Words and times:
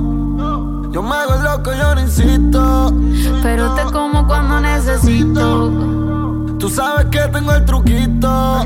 Yo 0.00 1.02
me 1.02 1.14
hago 1.14 1.36
loco, 1.42 1.72
yo 1.72 1.94
no 1.94 2.00
insisto. 2.00 2.92
Pero 3.42 3.74
te 3.74 3.82
como 3.84 4.26
cuando 4.26 4.60
necesito. 4.60 5.70
Tú 6.58 6.68
sabes 6.70 7.06
que 7.06 7.20
tengo 7.32 7.52
el 7.52 7.64
truquito. 7.64 8.64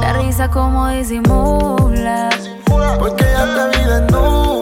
La 0.00 0.12
risa 0.14 0.50
como 0.50 0.88
disimula. 0.88 2.30
Porque 2.98 3.24
ya 3.24 3.70
te 3.70 3.78
vi 3.78 3.84
desnuda. 3.84 4.61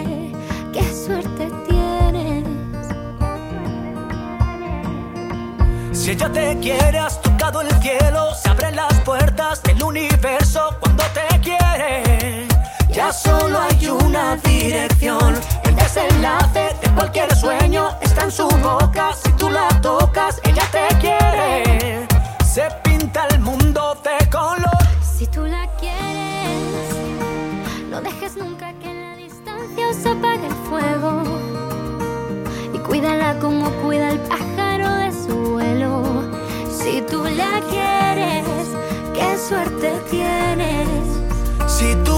Si 6.01 6.09
ella 6.09 6.31
te 6.31 6.57
quiere, 6.59 6.97
has 6.97 7.21
tocado 7.21 7.61
el 7.61 7.69
cielo, 7.79 8.33
se 8.33 8.49
abren 8.49 8.75
las 8.75 8.91
puertas 9.01 9.61
del 9.61 9.83
universo 9.83 10.75
cuando 10.79 11.03
te 11.13 11.39
quiere. 11.41 12.47
Ya 12.91 13.13
solo 13.13 13.59
hay 13.59 13.87
una 13.87 14.35
dirección, 14.37 15.35
el 15.63 15.75
desenlace 15.75 16.75
de 16.81 16.89
cualquier 16.95 17.35
sueño 17.35 17.89
está 18.01 18.23
en 18.23 18.31
su 18.31 18.47
boca. 18.47 19.11
Si 19.13 19.31
tú 19.33 19.51
la 19.51 19.67
tocas, 19.79 20.41
ella 20.43 20.63
te 20.71 20.87
quiere. 20.97 22.07
Se 22.51 22.67
pinta 22.83 23.27
el 23.27 23.39
mundo 23.39 23.95
de 24.03 24.27
color. 24.31 24.83
Si 25.03 25.27
tú 25.27 25.45
la 25.45 25.67
quieres, 25.79 26.95
no 27.91 28.01
dejes 28.01 28.37
nunca 28.37 28.73
que 28.79 28.91
la 28.91 29.15
distancia 29.17 29.93
se 29.93 30.09
apague 30.09 30.47
el 30.47 30.55
fuego. 30.67 31.21
Y 32.73 32.79
cuídala 32.79 33.37
como 33.39 33.69
cuida 33.83 34.09
el 34.09 34.19
pájaro 34.21 34.50
tú 37.11 37.23
la 37.25 37.59
quieres, 37.69 38.45
qué 39.13 39.37
suerte 39.37 40.01
tienes. 40.09 40.87
Si 41.67 41.93
tú 42.05 42.17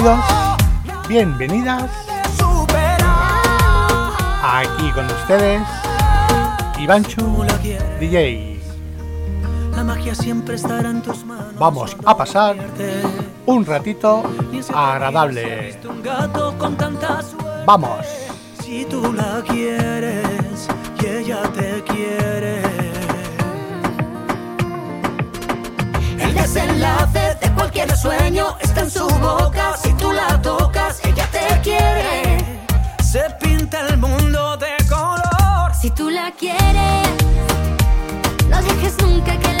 Bienvenidos, 0.00 0.58
bienvenidas 1.08 1.90
aquí 4.42 4.90
con 4.92 5.04
ustedes, 5.04 5.60
Ivanchu. 6.78 7.44
DJ. 7.98 8.62
La 9.76 9.84
magia 9.84 10.14
siempre 10.14 10.54
estará 10.54 10.88
en 10.88 11.02
tus 11.02 11.22
manos. 11.26 11.54
Vamos 11.58 11.94
a 12.06 12.16
pasar 12.16 12.56
un 13.44 13.66
ratito 13.66 14.22
agradable. 14.74 15.78
Vamos. 17.66 18.06
Si 18.62 18.86
tú 18.86 19.12
la 19.12 19.42
quieres 19.46 20.66
y 21.02 21.06
ella 21.06 21.42
te 21.52 21.84
quiere. 21.84 22.62
El 26.18 26.34
desenlace 26.34 27.36
de 27.42 27.50
cualquier 27.54 27.94
sueño 27.94 28.56
está 28.70 28.82
en 28.82 28.90
su 28.90 29.08
boca. 29.08 29.76
Si 29.82 29.92
tú 29.94 30.12
la 30.12 30.40
tocas, 30.40 31.00
ella 31.04 31.26
te 31.30 31.60
quiere. 31.62 32.60
Se 33.02 33.22
pinta 33.40 33.80
el 33.86 33.96
mundo 33.98 34.56
de 34.56 34.76
color. 34.88 35.74
si 35.80 35.90
tú 35.90 36.10
la 36.10 36.30
quieres, 36.32 37.08
no 38.48 38.62
dejes 38.62 38.94
nunca 39.02 39.32
que 39.38 39.52
la 39.54 39.59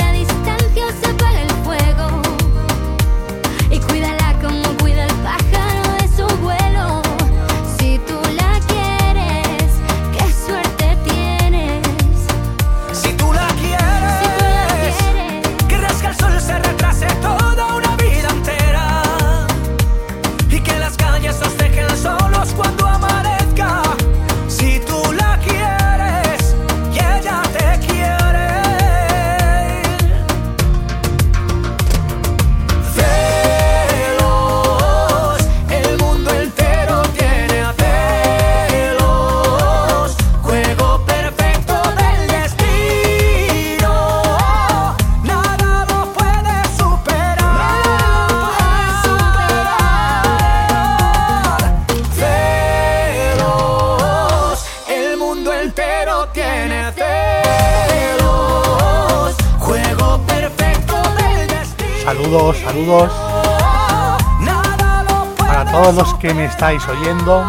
todos 65.92 66.14
que 66.14 66.32
me 66.32 66.44
estáis 66.44 66.86
oyendo, 66.86 67.44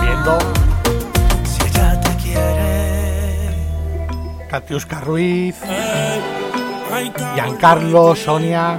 viendo. 0.00 0.38
Si 1.44 1.66
ella 1.66 2.00
te 2.00 2.16
quiere. 2.22 3.48
Katiuska 4.48 5.00
Ruiz, 5.00 5.56
Giancarlo, 7.34 8.14
Sonia, 8.14 8.78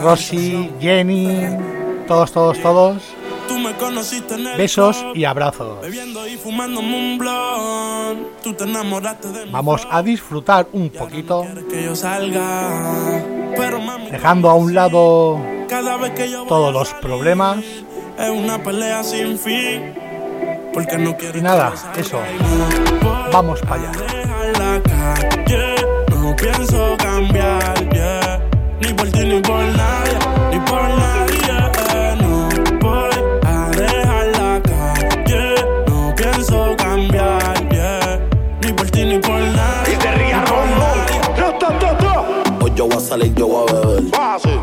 Rosy, 0.00 0.70
Jenny, 0.80 1.46
todos, 2.08 2.32
todos, 2.32 2.58
todos. 2.62 3.02
Besos 4.56 5.04
y 5.14 5.24
abrazos. 5.24 5.78
Vamos 9.50 9.86
a 9.90 10.02
disfrutar 10.02 10.68
un 10.72 10.90
Ya 10.90 11.00
poquito, 11.00 11.44
dejando 14.10 14.48
a 14.48 14.54
un 14.54 14.72
lado 14.72 15.59
cada 15.82 15.96
vez 15.96 16.10
que 16.10 16.30
yo 16.30 16.40
voy 16.40 16.48
todos 16.48 16.72
los 16.74 16.92
problemas. 16.94 17.58
Es 18.18 18.30
una 18.30 18.62
pelea 18.62 19.02
sin 19.02 19.38
fin. 19.38 19.94
Porque 20.74 20.98
no 20.98 21.16
quiero 21.16 21.38
Y 21.38 21.42
nada, 21.42 21.72
eso. 21.96 22.20
Vamos 23.32 23.60
para 23.60 23.88
allá. 23.88 23.92
No 26.10 26.36
pienso 26.36 26.96
cambiar, 26.98 27.90
yeah. 27.92 28.40
Ni 28.80 28.92
por 28.92 29.10
ti 29.10 29.20
ni 29.20 29.40
por 29.40 29.62
nadie, 29.62 30.18
ni 30.52 30.60
por 30.60 30.82
nadie. 30.82 31.40
No 32.20 32.48
voy 32.80 33.10
a 33.42 33.70
dejar 33.70 34.26
la 34.38 34.60
calle, 34.62 35.54
no 35.88 36.14
pienso 36.14 36.76
cambiar, 36.76 37.68
yeah. 37.70 38.20
Ni 38.62 38.72
por 38.72 38.90
ti 38.90 39.04
ni 39.04 39.18
por 39.18 39.40
nadie. 39.40 39.94
Y 39.94 39.96
te 39.96 40.12
rías. 40.12 40.50
Hoy 42.60 42.72
yo 42.76 42.86
voy 42.86 42.96
a 42.96 43.00
salir, 43.00 43.34
yo 43.34 43.46
voy 43.48 43.68
a 43.68 43.72
beber. 43.72 43.79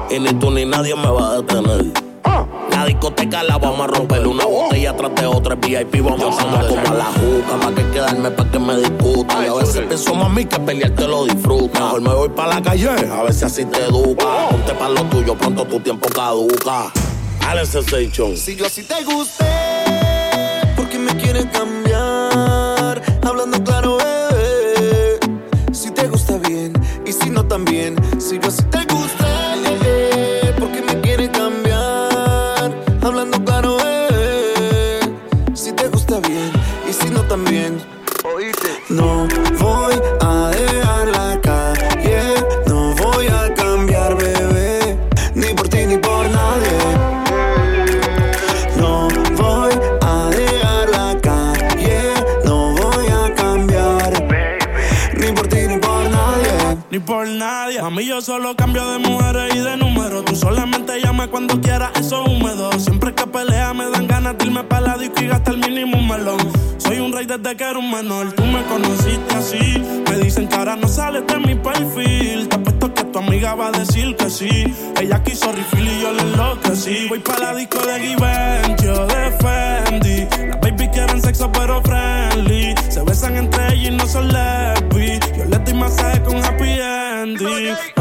Y 0.10 0.20
ni 0.20 0.34
tú 0.34 0.52
ni 0.52 0.66
nadie 0.66 0.96
me 0.96 1.10
va 1.10 1.32
a 1.32 1.38
detener. 1.38 1.86
La 2.72 2.86
discoteca 2.86 3.44
la 3.44 3.58
vamos 3.58 3.82
a 3.82 3.88
romper 3.88 4.28
una 4.28 4.46
botella 4.46 4.96
tras 4.96 5.16
de 5.16 5.26
otra 5.26 5.56
VIP 5.56 6.00
vamos 6.04 6.38
a 6.38 6.44
andar 6.44 6.68
como 6.68 6.88
a 6.88 6.94
la 6.94 7.06
juca 7.06 7.60
pa' 7.60 7.74
que 7.74 7.90
quedarme 7.90 8.30
pa' 8.30 8.52
que 8.52 8.60
me 8.60 8.78
discuta 8.78 9.44
y 9.44 9.48
a 9.50 9.54
veces 9.56 9.84
pienso 9.88 10.14
mami 10.14 10.46
que 10.46 10.60
pelear 10.60 10.92
te 10.92 11.08
lo 11.08 11.26
disfruta 11.26 11.80
mejor 11.80 12.02
me 12.02 12.14
voy 12.14 12.30
pa' 12.30 12.46
la 12.46 12.62
calle 12.62 12.88
a 12.88 13.24
ver 13.24 13.34
si 13.34 13.46
así 13.46 13.66
te 13.66 13.84
educa 13.84 14.50
ponte 14.52 14.76
pa' 14.76 14.90
lo 14.90 15.02
tuyo 15.06 15.36
pronto 15.36 15.66
tu 15.66 15.80
tiempo 15.80 16.08
caduca 16.10 16.92
Alex 17.48 17.70
Sensation 17.70 18.36
Si 18.38 18.56
yo 18.56 18.66
así 18.66 18.84
te 18.84 19.04
gusté, 19.06 19.46
¿por 20.76 20.88
qué 20.90 21.00
me 21.00 21.16
quieres 21.16 21.46
cambiar? 21.46 23.02
Hablando 23.24 23.64
claro, 23.64 23.98
bebé. 23.98 25.20
Si 25.72 25.90
te 25.92 26.08
gusta 26.10 26.38
bien 26.40 26.74
y 27.06 27.14
si 27.14 27.30
no 27.30 27.46
también. 27.46 27.96
Si 28.20 28.38
yo 28.38 28.50
así 28.50 28.64
te 28.64 28.87
que 67.56 67.64
era 67.64 67.80
un 67.80 67.90
menor. 67.90 68.34
Tú 68.34 68.44
me 68.46 68.62
conociste 68.64 69.36
así. 69.36 69.82
Me 70.10 70.18
dicen 70.18 70.48
que 70.48 70.56
ahora 70.56 70.76
no 70.76 70.88
sales 70.88 71.26
de 71.28 71.40
mi 71.40 71.56
perfil. 71.56 72.50
Te 72.50 72.56
apuesto 72.56 72.94
que 72.94 73.04
tu 73.06 73.20
amiga 73.20 73.56
va 73.56 73.68
a 73.68 73.72
decir 73.72 74.16
que 74.16 74.30
sí. 74.30 74.50
Ella 75.00 75.24
quiso 75.24 75.52
refill 75.52 75.88
y 75.88 76.02
yo 76.02 76.12
le 76.12 76.22
enloquecí. 76.24 77.08
Voy 77.08 77.20
para 77.20 77.40
la 77.40 77.56
disco 77.56 77.80
de 77.80 78.00
Givenchy, 78.00 78.86
yo 78.86 79.08
de 79.08 79.32
Fendi. 79.40 80.48
Las 80.48 80.60
baby 80.62 80.88
quieren 80.90 81.22
sexo 81.22 81.50
pero 81.52 81.82
friendly. 81.84 82.76
Se 82.90 83.02
besan 83.04 83.38
entre 83.38 83.74
ellas 83.74 83.88
y 83.88 83.92
no 83.92 84.08
son 84.08 84.28
lesbi. 84.28 85.20
Yo 85.38 85.46
les 85.46 85.64
doy 85.64 85.74
masaje 85.74 86.22
con 86.24 86.44
happy 86.44 86.80
ending. 86.80 87.97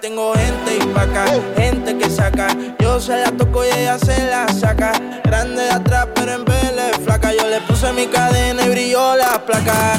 Tengo 0.00 0.34
gente 0.34 0.76
y 0.76 0.86
pa' 0.92 1.02
acá, 1.02 1.24
gente 1.56 1.96
que 1.96 2.10
saca. 2.10 2.48
Yo 2.80 3.00
se 3.00 3.16
la 3.16 3.32
toco 3.32 3.64
y 3.64 3.68
ella 3.68 3.98
se 3.98 4.26
la 4.26 4.46
saca. 4.48 4.92
Grande 5.24 5.62
de 5.62 5.70
atrás, 5.70 6.08
pero 6.14 6.32
en 6.32 6.44
vez 6.44 6.76
de 6.76 7.04
flaca. 7.04 7.32
Yo 7.32 7.48
le 7.48 7.60
puse 7.62 7.92
mi 7.92 8.06
cadena 8.06 8.66
y 8.66 8.68
brilló 8.68 9.16
la 9.16 9.44
placa. 9.44 9.98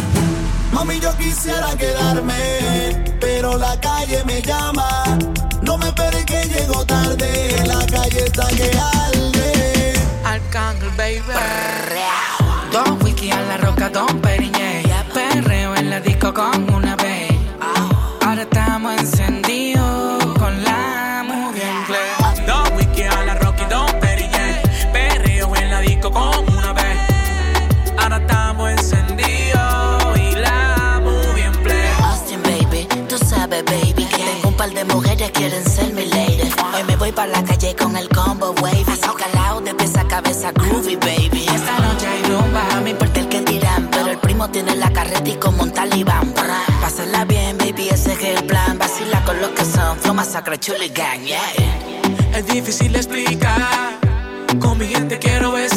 Mami, 0.72 1.00
yo 1.00 1.16
quisiera 1.18 1.76
quedarme, 1.78 3.18
pero 3.20 3.58
la 3.58 3.80
calle 3.80 4.24
me 4.26 4.42
llama. 4.42 5.04
No 5.64 5.78
me 5.78 5.88
esperes 5.88 6.26
que 6.26 6.44
llego 6.44 6.86
tarde, 6.86 7.64
la 7.66 7.86
calle 7.88 8.26
está 8.26 8.48
que 8.50 8.72
arde. 8.78 9.94
Arcángel, 10.24 10.90
baby. 10.92 11.87
Para 37.18 37.32
la 37.32 37.44
calle 37.44 37.76
con 37.76 37.98
el 37.98 38.08
combo 38.10 38.54
wavy. 38.62 38.86
Así 38.88 39.02
calado 39.18 39.60
de 39.62 39.74
pieza 39.74 40.02
a 40.02 40.08
cabeza, 40.08 40.52
groovy, 40.52 40.98
baby. 40.98 41.48
Esta 41.52 41.80
noche 41.80 42.06
hay 42.06 42.22
rumba. 42.22 42.64
No 42.76 42.82
me 42.82 42.92
importa 42.92 43.20
el 43.22 43.28
que 43.28 43.42
dirán, 43.42 43.90
pero 43.90 44.12
el 44.12 44.20
primo 44.20 44.48
tiene 44.52 44.76
la 44.76 44.94
carreta 44.94 45.28
y 45.28 45.36
como 45.38 45.64
un 45.64 45.72
talibán. 45.72 46.32
Pásala 46.80 47.26
bien, 47.26 47.58
baby, 47.58 47.90
ese 47.90 48.14
es 48.14 48.24
el 48.24 48.46
plan. 48.46 48.78
Vacila 48.78 49.26
con 49.26 49.42
los 49.42 49.50
que 49.50 49.66
son, 49.66 49.98
flow 49.98 50.14
masacre, 50.14 50.60
chuli 50.60 50.90
gang, 50.90 51.24
yeah. 51.24 52.38
Es 52.38 52.46
difícil 52.46 52.96
explicar. 52.96 53.98
Con 54.62 54.78
mi 54.78 54.86
gente 54.86 55.18
quiero 55.18 55.58
estar. 55.58 55.77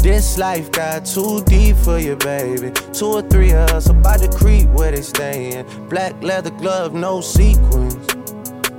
This 0.00 0.38
life 0.38 0.70
got 0.70 1.04
too 1.04 1.42
deep 1.44 1.76
for 1.76 1.98
you, 1.98 2.16
baby. 2.16 2.70
Two 2.92 3.06
or 3.06 3.22
three 3.22 3.52
of 3.52 3.70
us 3.70 3.88
about 3.88 4.20
to 4.20 4.28
creep 4.28 4.68
where 4.68 4.92
they 4.92 5.02
stayin'. 5.02 5.66
Black 5.88 6.14
leather 6.22 6.50
glove, 6.50 6.94
no 6.94 7.20
sequins. 7.20 7.96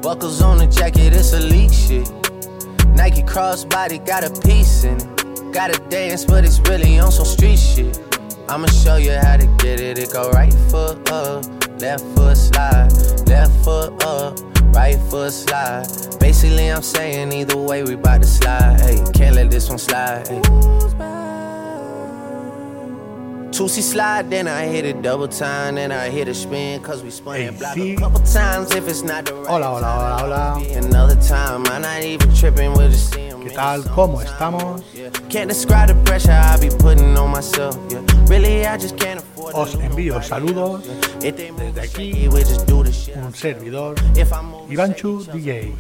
Buckles 0.02 0.42
on 0.42 0.58
the 0.58 0.68
jacket, 0.68 1.14
it's 1.14 1.34
elite 1.34 1.74
shit. 1.74 2.10
Nike 2.96 3.22
crossbody 3.22 4.04
got 4.06 4.24
a 4.24 4.32
piece 4.42 4.86
in 4.86 4.96
it. 4.96 5.54
Gotta 5.54 5.78
dance, 5.90 6.24
but 6.26 6.46
it's 6.46 6.60
really 6.62 7.00
on 7.00 7.12
some 7.12 7.26
street 7.26 7.60
shit. 7.60 8.00
I'ma 8.48 8.68
show 8.68 8.96
you 8.96 9.12
how 9.12 9.38
to 9.38 9.46
get 9.58 9.80
it. 9.80 10.00
It 10.00 10.14
go 10.14 10.32
right 10.32 10.54
foot 10.72 11.12
up, 11.12 11.44
left 11.82 12.04
foot 12.16 12.38
slide, 12.38 12.92
left 13.28 13.59
right 15.14 15.28
a 15.28 15.32
slide. 15.32 16.20
Basically, 16.20 16.68
I'm 16.72 16.82
saying 16.82 17.32
either 17.34 17.58
way 17.58 17.84
we 17.84 17.96
bout 17.96 18.22
to 18.22 18.28
slide. 18.28 18.80
Hey, 18.82 19.04
can't 19.14 19.36
let 19.36 19.50
this 19.52 19.70
one 19.70 19.78
slide. 19.78 20.28
Hey. 20.28 20.42
Two-C 23.52 23.82
slide, 23.82 24.30
then 24.30 24.48
I 24.48 24.68
hit 24.68 24.86
it 24.86 25.02
double 25.02 25.28
time, 25.28 25.76
then 25.76 25.92
I 25.92 26.10
hit 26.10 26.28
a 26.30 26.34
spin, 26.34 26.82
cause 26.82 27.04
we 27.04 27.10
spun 27.10 27.40
that 27.40 27.60
block 27.60 27.78
a 27.78 27.96
couple 27.96 28.20
times 28.22 28.74
if 28.74 28.88
it's 28.88 29.02
not 29.02 29.26
the 29.26 29.34
right 29.34 29.48
Hola, 29.48 29.66
hola, 29.66 30.18
hola, 30.20 30.56
hola. 30.56 30.78
Another 30.78 31.16
time, 31.16 31.66
I'm 31.66 31.82
not 31.82 32.04
even 32.04 32.34
tripping, 32.34 32.72
we'll 32.74 32.90
just 32.90 33.14
see 33.14 33.30
¿Qué 33.44 33.50
tal? 33.50 33.84
¿Cómo 33.84 34.22
estamos? 34.22 34.84
Can't 35.30 35.50
describe 35.50 35.90
the 35.90 35.96
pressure 36.06 36.32
I 36.32 36.58
be 36.62 36.70
putting 36.70 37.18
on 37.18 37.32
myself, 37.32 37.78
yeah. 37.90 38.02
Really, 38.28 38.66
I 38.66 38.78
just 38.78 38.98
can't 38.98 39.20
afford 39.20 39.29
Os 39.54 39.74
envío 39.76 40.22
saludos 40.22 40.82
desde 41.20 41.82
aquí, 41.82 42.28
un 42.28 43.34
servidor, 43.34 43.96
Ivanchu 44.70 45.24
DJ. 45.26 45.74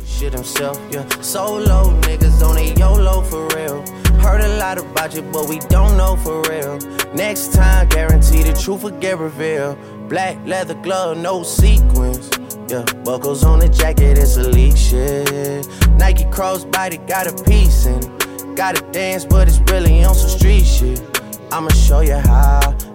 Heard 4.21 4.41
a 4.41 4.57
lot 4.57 4.77
about 4.77 5.15
you, 5.15 5.21
but 5.31 5.47
we 5.47 5.59
don't 5.69 5.95
know 5.95 6.17
for 6.17 6.41
real. 6.49 6.77
Next 7.15 7.53
time, 7.53 7.87
guarantee 7.87 8.43
the 8.43 8.53
truth 8.53 8.83
will 8.83 8.99
get 8.99 9.17
revealed. 9.17 9.77
Black 10.09 10.37
leather 10.45 10.75
glove, 10.75 11.17
no 11.17 11.43
sequins. 11.43 12.29
Yeah, 12.67 12.83
buckles 13.05 13.45
on 13.45 13.59
the 13.59 13.69
jacket, 13.69 14.17
it's 14.17 14.35
shit. 14.77 15.67
Nike 15.97 16.25
crossbody 16.25 16.99
got 17.07 17.27
a 17.27 17.43
piece 17.43 17.85
in. 17.85 18.01
Gotta 18.55 18.81
dance, 18.91 19.23
but 19.23 19.47
it's 19.47 19.59
really 19.71 20.03
on 20.03 20.13
some 20.13 20.29
street 20.29 20.65
shit. 20.65 21.01
I'ma 21.51 21.69
show 21.69 22.01
you 22.01 22.15
how. 22.15 22.88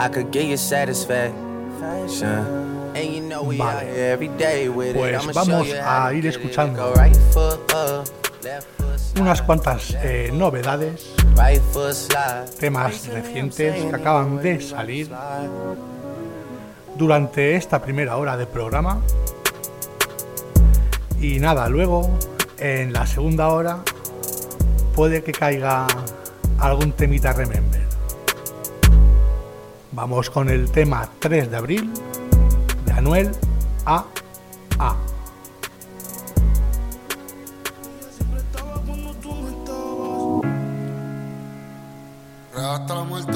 I 0.00 0.08
could 0.08 0.30
get 0.32 0.46
you 0.46 0.56
satisfaction. 0.56 1.34
And 2.96 3.14
you 3.14 3.20
know 3.20 3.42
we 3.42 3.58
Vale. 3.58 3.68
out 3.68 3.82
here 3.82 4.12
every 4.12 4.28
day 4.28 4.66
with 4.66 4.96
Pues 4.96 5.26
vamos 5.34 5.68
a 5.74 6.14
ir 6.14 6.26
escuchando 6.26 6.94
Unas 9.18 9.42
cuantas 9.42 9.94
eh, 10.02 10.30
novedades, 10.32 11.14
temas 12.58 13.08
recientes 13.08 13.74
que 13.74 13.94
acaban 13.94 14.40
de 14.40 14.62
salir 14.62 15.10
durante 16.96 17.56
esta 17.56 17.82
primera 17.82 18.16
hora 18.16 18.38
de 18.38 18.46
programa. 18.46 19.02
Y 21.20 21.40
nada, 21.40 21.68
luego 21.68 22.08
en 22.56 22.94
la 22.94 23.06
segunda 23.06 23.48
hora 23.48 23.80
puede 24.94 25.22
que 25.22 25.32
caiga 25.32 25.86
algún 26.58 26.92
temita 26.92 27.34
remember. 27.34 27.89
Vamos 29.92 30.30
con 30.30 30.48
el 30.48 30.70
tema 30.70 31.08
3 31.18 31.50
de 31.50 31.56
abril 31.56 31.90
de 32.84 32.92
Anuel 32.92 33.32
A. 33.84 34.04
A. 34.78 34.96
Hasta 42.54 42.94
la 42.94 43.02
muerte. 43.02 43.32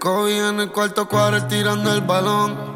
Kobe 0.00 0.48
en 0.48 0.60
el 0.60 0.70
cuarto 0.70 1.08
cuadro 1.08 1.46
tirando 1.46 1.94
el 1.94 2.02
balón. 2.02 2.68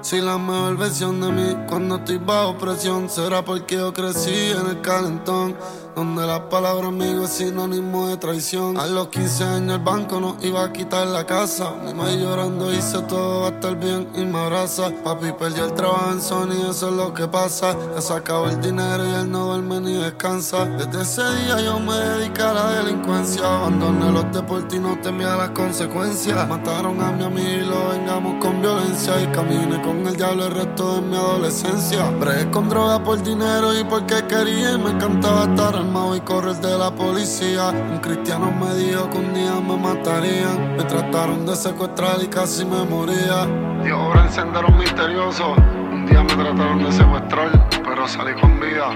Si 0.00 0.20
la 0.20 0.38
mejor 0.38 0.76
versión 0.76 1.20
de 1.20 1.32
mí 1.32 1.56
cuando 1.68 1.96
estoy 1.96 2.18
bajo 2.18 2.56
presión 2.56 3.10
será 3.10 3.44
porque 3.44 3.74
yo 3.74 3.92
crecí 3.92 4.52
en 4.52 4.66
el 4.68 4.80
calentón. 4.80 5.56
Donde 5.94 6.26
la 6.26 6.48
palabra 6.48 6.88
amigo 6.88 7.24
es 7.24 7.30
sinónimo 7.30 8.06
de 8.08 8.16
traición. 8.16 8.78
A 8.78 8.86
los 8.86 9.08
15 9.08 9.44
años 9.44 9.78
el 9.78 9.84
banco 9.84 10.20
nos 10.20 10.44
iba 10.44 10.62
a 10.62 10.72
quitar 10.72 11.06
la 11.08 11.26
casa. 11.26 11.74
Mi 11.84 11.92
madre 11.92 12.18
llorando 12.18 12.70
dice 12.70 13.02
todo 13.02 13.40
va 13.42 13.48
a 13.48 13.50
estar 13.50 13.76
bien 13.76 14.08
y 14.14 14.24
me 14.24 14.38
abraza. 14.38 14.90
Papi 15.02 15.32
perdió 15.32 15.64
el 15.64 15.74
trabajo 15.74 16.12
en 16.12 16.20
Sony, 16.20 16.70
eso 16.70 16.88
es 16.90 16.94
lo 16.94 17.12
que 17.12 17.26
pasa. 17.26 17.76
Ya 17.94 18.00
se 18.00 18.14
el 18.14 18.60
dinero 18.60 19.04
y 19.08 19.14
él 19.14 19.30
no 19.30 19.46
duerme 19.46 19.80
ni 19.80 19.94
descansa. 19.94 20.66
Desde 20.66 21.02
ese 21.02 21.22
día 21.42 21.60
yo 21.60 21.80
me 21.80 21.94
dediqué 21.94 22.42
a 22.42 22.52
la 22.52 22.70
delincuencia. 22.82 23.42
Abandoné 23.42 24.12
los 24.12 24.32
deportes 24.32 24.78
y 24.78 24.80
no 24.80 25.00
temía 25.00 25.36
las 25.36 25.50
consecuencias. 25.50 26.48
Mataron 26.48 27.02
a 27.02 27.10
mi 27.10 27.24
amigo 27.24 27.48
y 27.48 27.66
lo 27.66 27.88
vengamos 27.88 28.44
con 28.44 28.60
violencia. 28.60 29.20
Y 29.22 29.26
caminé 29.28 29.82
con 29.82 30.06
el 30.06 30.16
diablo 30.16 30.46
el 30.46 30.54
resto 30.54 30.96
de 30.96 31.00
mi 31.02 31.16
adolescencia. 31.16 32.10
Bregué 32.20 32.50
con 32.50 32.68
droga 32.68 33.02
por 33.02 33.22
dinero 33.22 33.78
y 33.78 33.82
porque 33.84 34.24
quería. 34.28 34.72
Y 34.72 34.78
me 34.78 34.90
encantaba 34.90 35.44
estar 35.44 35.87
y 35.88 36.20
correr 36.20 36.56
de 36.56 36.76
la 36.76 36.90
policía. 36.90 37.70
Un 37.70 37.98
cristiano 37.98 38.52
me 38.52 38.74
dijo 38.74 39.08
que 39.08 39.18
un 39.18 39.32
día 39.32 39.54
me 39.54 39.76
matarían. 39.76 40.76
Me 40.76 40.84
trataron 40.84 41.46
de 41.46 41.56
secuestrar 41.56 42.22
y 42.22 42.26
casi 42.26 42.64
me 42.64 42.84
moría. 42.84 43.46
Y 43.84 43.88
ahora 43.88 44.24
en 44.24 44.30
senderos 44.30 44.76
misteriosos. 44.76 45.56
Un 45.90 46.04
día 46.04 46.22
me 46.22 46.34
trataron 46.34 46.84
de 46.84 46.92
secuestrar, 46.92 47.68
pero 47.82 48.06
salí 48.06 48.34
con 48.38 48.60
vida. 48.60 48.90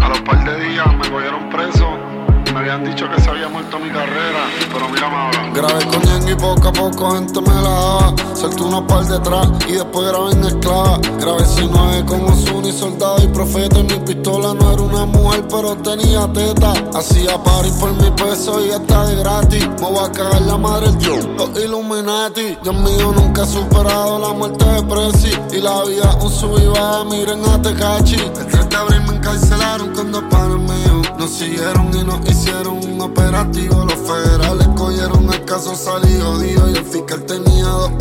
A 0.00 0.08
los 0.08 0.20
par 0.22 0.44
de 0.44 0.68
días 0.68 0.86
me 0.96 1.08
cogieron 1.08 1.48
preso. 1.50 2.13
Me 2.54 2.60
habían 2.60 2.84
dicho 2.84 3.10
que 3.10 3.20
se 3.20 3.28
había 3.28 3.48
muerto 3.48 3.80
mi 3.80 3.90
carrera, 3.90 4.46
pero 4.72 4.88
mírame 4.88 5.16
ahora. 5.16 5.50
Grabé 5.52 5.86
con 5.86 6.00
Ñengo 6.02 6.30
y 6.30 6.34
poco 6.36 6.68
a 6.68 6.72
poco 6.72 7.10
gente 7.10 7.40
me 7.40 7.52
la 7.52 7.62
daba. 7.62 8.14
Solté 8.32 8.62
unos 8.62 8.82
par 8.82 9.04
detrás 9.06 9.48
y 9.66 9.72
después 9.72 10.06
grabé 10.06 10.32
en 10.34 10.44
esclava. 10.44 11.00
Grabé 11.18 11.44
sin 11.46 11.68
nueve 11.72 12.04
con 12.06 12.24
Ozuna 12.26 12.68
y 12.68 12.72
soldado 12.72 13.16
y 13.24 13.26
profeta. 13.26 13.80
Y 13.80 13.82
mi 13.82 13.98
pistola 13.98 14.54
no 14.54 14.72
era 14.72 14.82
una 14.82 15.04
mujer, 15.04 15.44
pero 15.50 15.74
tenía 15.78 16.32
teta. 16.32 16.74
Hacía 16.96 17.42
party 17.42 17.72
por 17.80 17.92
mi 18.00 18.08
peso 18.12 18.64
y 18.64 18.70
hasta 18.70 19.06
de 19.06 19.16
gratis. 19.16 19.68
Me 19.80 19.90
voy 19.90 20.08
a 20.08 20.12
cagar 20.12 20.42
la 20.42 20.56
madre 20.56 20.86
el 20.90 20.98
Dios, 20.98 21.26
los 21.36 21.58
Illuminati. 21.60 22.56
Dios 22.62 22.76
mío, 22.76 23.12
nunca 23.16 23.42
he 23.42 23.46
superado 23.46 24.20
la 24.20 24.32
muerte 24.32 24.64
de 24.64 24.82
Prezi. 24.84 25.32
Y 25.56 25.60
la 25.60 25.82
vida 25.82 26.16
un 26.22 26.30
sub 26.30 26.56
y 26.56 26.66
baja, 26.66 27.02
miren 27.02 27.44
a 27.46 27.60
Tecachi. 27.60 28.14
El 28.14 28.46
3 28.46 28.68
de 28.68 28.76
abril 28.76 29.00
me 29.08 29.16
encarcelaron 29.16 29.92
con 29.92 30.12
dos 30.12 30.22
panes 30.30 30.58
míos. 30.58 30.93
Nos 31.24 31.38
siguieron 31.38 31.90
y 31.96 32.04
nos 32.04 32.20
hicieron 32.28 32.84
un 32.84 33.00
operativo. 33.00 33.82
Los 33.86 33.94
federales 33.94 34.68
cogieron 34.76 35.32
el 35.32 35.42
caso, 35.46 35.74
salí 35.74 36.20
jodido. 36.20 36.68
Y 36.68 36.76
el 36.76 36.84
fiscal 36.84 37.24
tenía 37.24 37.64
dos 37.64 37.92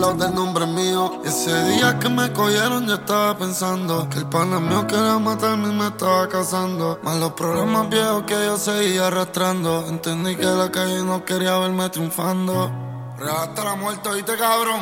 lado 0.00 0.14
del 0.14 0.34
nombre 0.34 0.66
mío. 0.66 1.20
Y 1.24 1.28
ese 1.28 1.54
día 1.66 1.96
que 2.00 2.08
me 2.08 2.32
cogieron, 2.32 2.88
yo 2.88 2.94
estaba 2.94 3.38
pensando 3.38 4.08
que 4.08 4.18
el 4.18 4.26
pana 4.26 4.58
mío 4.58 4.84
quería 4.88 5.20
matarme 5.20 5.68
y 5.68 5.72
me 5.72 5.86
estaba 5.86 6.28
casando. 6.28 6.98
Más 7.04 7.16
los 7.18 7.34
problemas 7.34 7.88
viejos 7.90 8.24
que 8.24 8.34
yo 8.44 8.56
seguía 8.56 9.06
arrastrando. 9.06 9.86
Entendí 9.88 10.34
que 10.34 10.42
la 10.42 10.68
calle 10.72 11.00
no 11.04 11.24
quería 11.24 11.56
verme 11.60 11.88
triunfando. 11.90 12.72
Real 13.16 13.36
hasta 13.36 13.62
la 13.62 13.76
muerte, 13.76 14.08
oíste, 14.08 14.36
cabrón. 14.36 14.80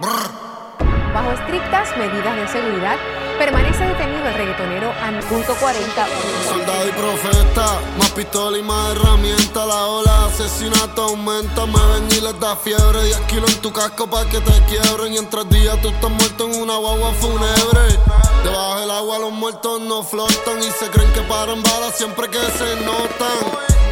Brr. 0.00 1.12
Bajo 1.12 1.32
estrictas 1.32 1.88
medidas 1.98 2.36
de 2.36 2.48
seguridad, 2.48 2.96
permanece 3.38 3.84
detenido 3.84 4.28
el 4.28 4.34
reggaetonero 4.34 4.92
an 5.00 5.20
punto 5.28 5.54
40. 5.54 6.06
Soldado 6.48 6.88
y 6.88 6.92
profeta, 6.92 7.80
más 7.98 8.10
pistola 8.10 8.58
y 8.58 8.62
más 8.62 8.96
herramienta. 8.96 9.66
La 9.66 9.86
ola 9.86 10.28
de 10.28 10.34
asesinato 10.34 11.02
aumenta. 11.02 11.66
Me 11.66 11.86
ven 11.92 12.08
y 12.10 12.20
les 12.20 12.38
da 12.40 12.56
fiebre. 12.56 13.04
10 13.04 13.20
kilos 13.22 13.50
en 13.50 13.60
tu 13.60 13.72
casco 13.72 14.08
para 14.08 14.28
que 14.28 14.40
te 14.40 14.52
quiebren. 14.66 15.14
Y 15.14 15.18
en 15.18 15.28
tres 15.28 15.48
días 15.50 15.80
tú 15.82 15.88
estás 15.88 16.10
muerto 16.10 16.44
en 16.46 16.62
una 16.62 16.76
guagua 16.76 17.12
fúnebre. 17.14 17.98
Debajo 18.44 18.80
del 18.80 18.90
agua 18.90 19.18
los 19.18 19.32
muertos 19.32 19.80
no 19.80 20.02
flotan. 20.02 20.58
Y 20.60 20.70
se 20.70 20.90
creen 20.90 21.12
que 21.12 21.22
paran 21.22 21.62
balas 21.62 21.96
siempre 21.96 22.28
que 22.28 22.38
se 22.38 22.76
notan. 22.84 23.38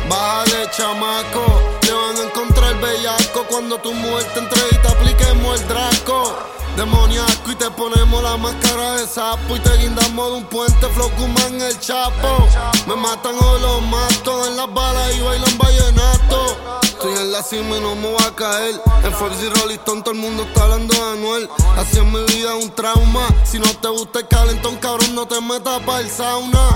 Bájale, 0.09 0.71
chamaco. 0.71 1.45
Te 1.81 1.93
van 1.93 2.17
a 2.17 2.25
encontrar 2.25 2.81
bellaco 2.81 3.45
cuando 3.49 3.79
tu 3.79 3.93
muerte 3.93 4.39
entre 4.39 4.61
y 4.73 4.77
te 4.83 4.89
apliquemos 4.89 5.61
el 5.61 5.69
draco. 5.69 6.60
Demoniaco 6.77 7.51
y 7.51 7.55
te 7.57 7.71
ponemos 7.71 8.23
la 8.23 8.37
máscara 8.37 8.97
de 8.97 9.07
sapo 9.07 9.57
y 9.57 9.61
te 9.61 9.77
guindamos 9.79 10.31
de 10.31 10.37
un 10.39 10.45
puente 10.45 10.87
flow 10.89 11.11
en 11.47 11.61
el 11.61 11.79
chapo. 11.79 12.49
Me 12.87 12.97
matan 12.97 13.35
o 13.37 13.59
los 13.59 13.83
mato 13.83 14.47
en 14.47 14.57
las 14.57 14.73
balas 14.73 15.15
y 15.17 15.21
bailan 15.21 15.59
vallenato. 15.59 16.81
Estoy 16.83 17.15
en 17.15 17.33
la 17.33 17.43
cima 17.43 17.77
y 17.77 17.81
no 17.81 17.95
me 17.95 18.09
voy 18.09 18.25
a 18.27 18.35
caer. 18.35 18.81
En 19.05 19.13
Forbes 19.13 19.43
y 19.43 19.49
Rolling 19.49 19.79
todo 19.79 20.13
el 20.13 20.19
mundo 20.19 20.43
está 20.45 20.65
hablando 20.65 20.95
de 20.95 21.01
Anuel. 21.01 21.49
Así 21.77 21.99
en 21.99 22.13
mi 22.13 22.23
vida 22.25 22.55
un 22.55 22.71
trauma. 22.71 23.27
Si 23.45 23.59
no 23.59 23.69
te 23.81 23.89
gusta 23.89 24.21
el 24.21 24.29
calentón, 24.29 24.77
cabrón, 24.77 25.15
no 25.15 25.27
te 25.27 25.41
metas 25.41 25.81
para 25.81 26.01
el 26.01 26.11
sauna. 26.11 26.69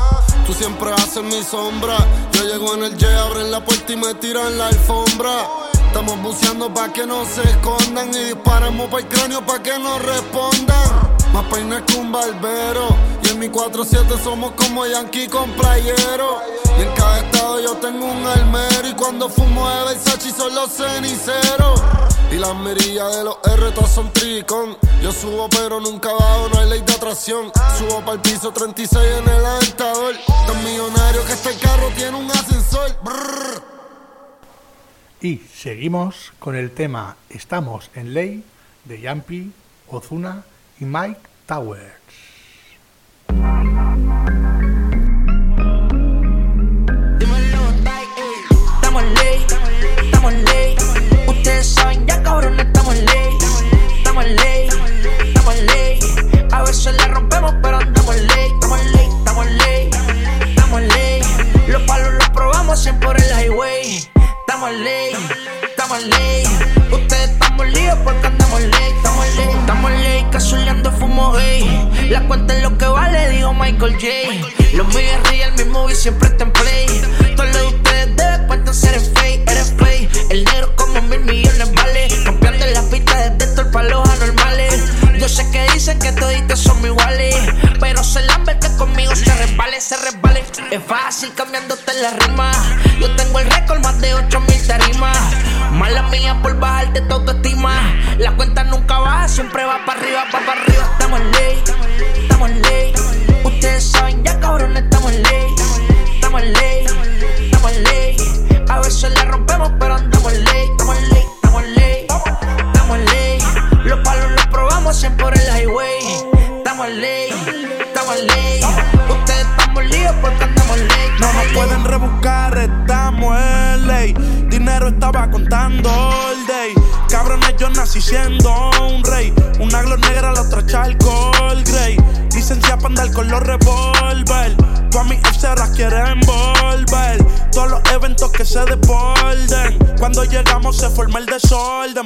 Tú 0.46 0.52
siempre 0.52 0.92
haces 0.92 1.22
mi 1.22 1.42
sombra. 1.42 1.96
Yo 2.32 2.44
llego 2.44 2.74
en 2.74 2.84
el 2.84 2.92
J, 2.92 3.22
abren 3.22 3.50
la 3.50 3.64
puerta 3.64 3.92
y 3.92 3.96
me 3.96 4.14
tiran 4.14 4.58
la 4.58 4.68
alfombra. 4.68 5.46
Estamos 5.94 6.20
buceando 6.22 6.74
pa' 6.74 6.92
que 6.92 7.06
no 7.06 7.24
se 7.24 7.40
escondan 7.42 8.12
y 8.12 8.24
disparamos 8.24 8.88
pa' 8.88 8.98
el 8.98 9.06
cráneo 9.06 9.46
pa' 9.46 9.62
que 9.62 9.78
no 9.78 9.96
respondan. 10.00 11.14
Más 11.32 11.44
peines 11.44 11.82
que 11.82 11.94
un 11.94 12.10
barbero 12.10 12.88
y 13.22 13.28
en 13.28 13.38
mi 13.38 13.46
4-7 13.46 14.20
somos 14.20 14.50
como 14.56 14.84
Yankee 14.86 15.28
con 15.28 15.52
playero. 15.52 16.42
Y 16.76 16.82
en 16.82 16.92
cada 16.96 17.20
estado 17.20 17.60
yo 17.60 17.76
tengo 17.76 18.06
un 18.06 18.26
almero 18.26 18.88
y 18.88 18.94
cuando 18.94 19.28
fumo 19.28 19.70
de 19.70 19.84
Versace 19.84 20.32
son 20.32 20.52
los 20.56 20.72
ceniceros. 20.72 21.80
Y 22.32 22.38
las 22.38 22.56
mirillas 22.56 23.14
de 23.14 23.22
los 23.22 23.36
R 23.44 23.70
todas 23.70 23.92
son 23.92 24.12
tricón. 24.12 24.76
Yo 25.00 25.12
subo 25.12 25.48
pero 25.48 25.78
nunca 25.78 26.12
bajo, 26.12 26.48
no 26.52 26.58
hay 26.58 26.70
ley 26.70 26.80
de 26.80 26.92
atracción. 26.92 27.52
Subo 27.78 28.00
para 28.00 28.14
el 28.14 28.20
piso 28.20 28.50
36 28.50 28.98
en 29.20 29.28
el 29.28 29.46
aventador. 29.46 30.16
Tan 30.44 30.64
millonario 30.64 31.24
que 31.24 31.34
este 31.34 31.56
carro 31.58 31.88
tiene 31.96 32.16
un 32.16 32.28
ascensor. 32.32 32.96
Y 35.24 35.38
seguimos 35.38 36.34
con 36.38 36.54
el 36.54 36.70
tema 36.70 37.16
Estamos 37.30 37.90
en 37.94 38.12
Ley 38.12 38.44
de 38.84 39.00
Yampi, 39.00 39.52
Ozuna 39.88 40.44
y 40.78 40.84
Mike 40.84 41.18
Towers. 41.46 42.03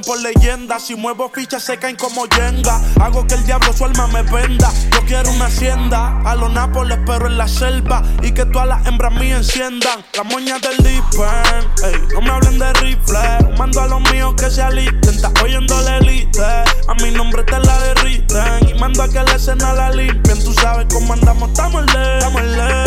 Por 0.09 0.23
leyenda, 0.23 0.81
si 0.81 0.97
muevo 0.97 1.29
fichas 1.29 1.63
se 1.63 1.79
caen 1.79 1.95
como 1.95 2.25
yenga. 2.29 2.81
Hago 2.99 3.27
que 3.27 3.35
el 3.35 3.45
diablo 3.45 3.75
su 3.75 3.85
alma 3.85 4.07
me 4.07 4.23
venda. 4.23 4.73
Yo 4.91 5.05
quiero 5.05 5.31
una 5.33 5.45
hacienda. 5.45 6.23
A 6.25 6.35
los 6.35 6.51
Nápoles, 6.51 6.99
pero 7.05 7.27
en 7.27 7.37
la 7.37 7.47
selva. 7.47 8.03
Y 8.23 8.33
que 8.33 8.47
todas 8.47 8.69
las 8.69 8.87
hembras 8.87 9.13
mías 9.13 9.41
enciendan. 9.41 10.03
La 10.17 10.23
moña 10.23 10.59
del 10.61 10.79
dipen. 10.79 12.09
No 12.15 12.23
me 12.23 12.31
hablen 12.31 12.59
de 12.59 12.73
rifle. 12.73 13.55
Mando 13.59 13.83
a 13.83 13.87
los 13.87 14.01
míos 14.11 14.33
que 14.39 14.51
se 14.51 14.63
alisten. 14.63 15.15
Está 15.15 15.31
oyendo 15.45 15.79
la 15.83 15.99
elite. 15.99 16.43
A 16.43 16.95
mi 17.03 17.11
nombre 17.11 17.43
te 17.43 17.61
la 17.61 17.79
derriten. 17.79 18.67
Y 18.67 18.79
mando 18.81 19.03
a 19.03 19.09
que 19.11 19.23
la 19.23 19.33
escena 19.33 19.75
la 19.75 19.91
limpien. 19.91 20.43
Tú 20.43 20.55
sabes 20.55 20.87
cómo 20.91 21.13
andamos. 21.13 21.51
Estamos 21.51 21.83
en 21.83 21.93
ley. 21.93 22.15
Estamos 22.15 22.41
en 22.41 22.53
ley. 22.57 22.85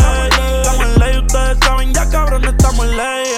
Estamos 0.57 0.85
en 0.85 0.99
ley. 0.99 1.17
Ustedes 1.19 1.57
saben 1.63 1.93
ya 1.93 2.09
cabrón. 2.09 2.45
Estamos 2.45 2.83
en 2.83 2.97
ley. 2.97 3.30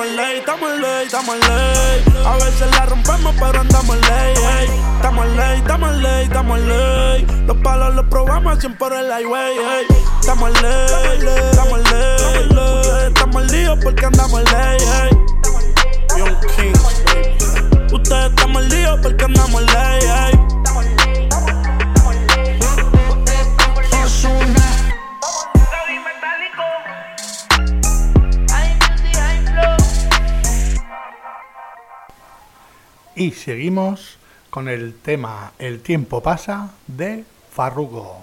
Estamos 0.00 0.12
en 0.12 0.16
ley, 0.16 0.38
estamos 0.38 0.70
en 0.70 0.80
ley, 0.80 1.04
estamos 1.04 1.34
en 1.34 1.40
ley. 1.40 2.24
A 2.24 2.34
veces 2.36 2.70
la 2.70 2.86
rompemos, 2.86 3.34
pero 3.38 3.60
andamos 3.60 3.96
en 3.96 4.00
ley. 4.00 4.34
ey. 4.60 4.80
Estamos 4.96 5.26
en 5.26 5.36
ley, 5.36 5.58
estamos 5.58 5.90
en 5.90 6.02
ley, 6.02 6.24
estamos 6.24 6.58
en 6.58 6.68
ley. 6.68 7.26
Los 7.46 7.56
palos 7.58 7.94
los 7.94 8.06
probamos 8.06 8.58
siempre 8.60 8.78
por 8.78 8.92
el 8.94 9.06
highway. 9.06 9.58
Estamos 10.20 10.56
en 10.56 10.62
ley, 10.62 11.48
estamos 11.50 11.80
en 11.80 11.84
ley. 11.84 13.08
Estamos 13.08 13.42
en 13.42 13.52
lío 13.52 13.80
porque 13.80 14.06
andamos 14.06 14.40
en 14.40 14.46
ley. 14.46 14.78
ey. 15.02 15.10
Young 16.16 16.40
Kings, 16.56 17.04
baby. 17.04 17.94
Ustedes 17.94 18.30
estamos 18.30 18.72
en 18.72 19.02
porque 19.02 19.24
andamos 19.24 19.60
en 19.60 19.66
ley. 19.66 20.59
Y 33.20 33.32
seguimos 33.32 34.16
con 34.48 34.66
el 34.66 34.94
tema 34.94 35.52
El 35.58 35.82
tiempo 35.82 36.22
pasa 36.22 36.70
de 36.86 37.26
Farrugo. 37.52 38.16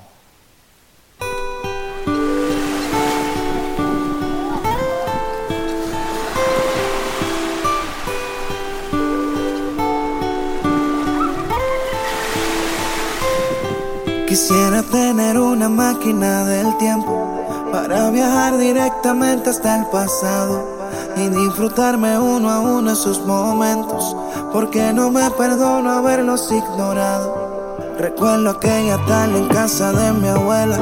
Quisiera 14.28 14.82
tener 14.82 15.38
una 15.38 15.70
máquina 15.70 16.44
del 16.46 16.76
tiempo 16.80 17.70
para 17.72 18.10
viajar 18.10 18.58
directamente 18.58 19.52
hasta 19.52 19.78
el 19.78 19.86
pasado. 19.92 20.77
Y 21.16 21.30
disfrutarme 21.30 22.18
uno 22.20 22.50
a 22.50 22.60
uno 22.60 22.92
esos 22.92 23.26
momentos, 23.26 24.16
porque 24.52 24.94
no 24.94 25.10
me 25.10 25.30
perdono 25.32 25.92
haberlos 25.92 26.52
ignorado. 26.52 27.78
Recuerdo 27.98 28.52
aquella 28.52 28.98
tarde 29.06 29.40
en 29.40 29.48
casa 29.48 29.92
de 29.92 30.12
mi 30.14 30.28
abuela, 30.28 30.78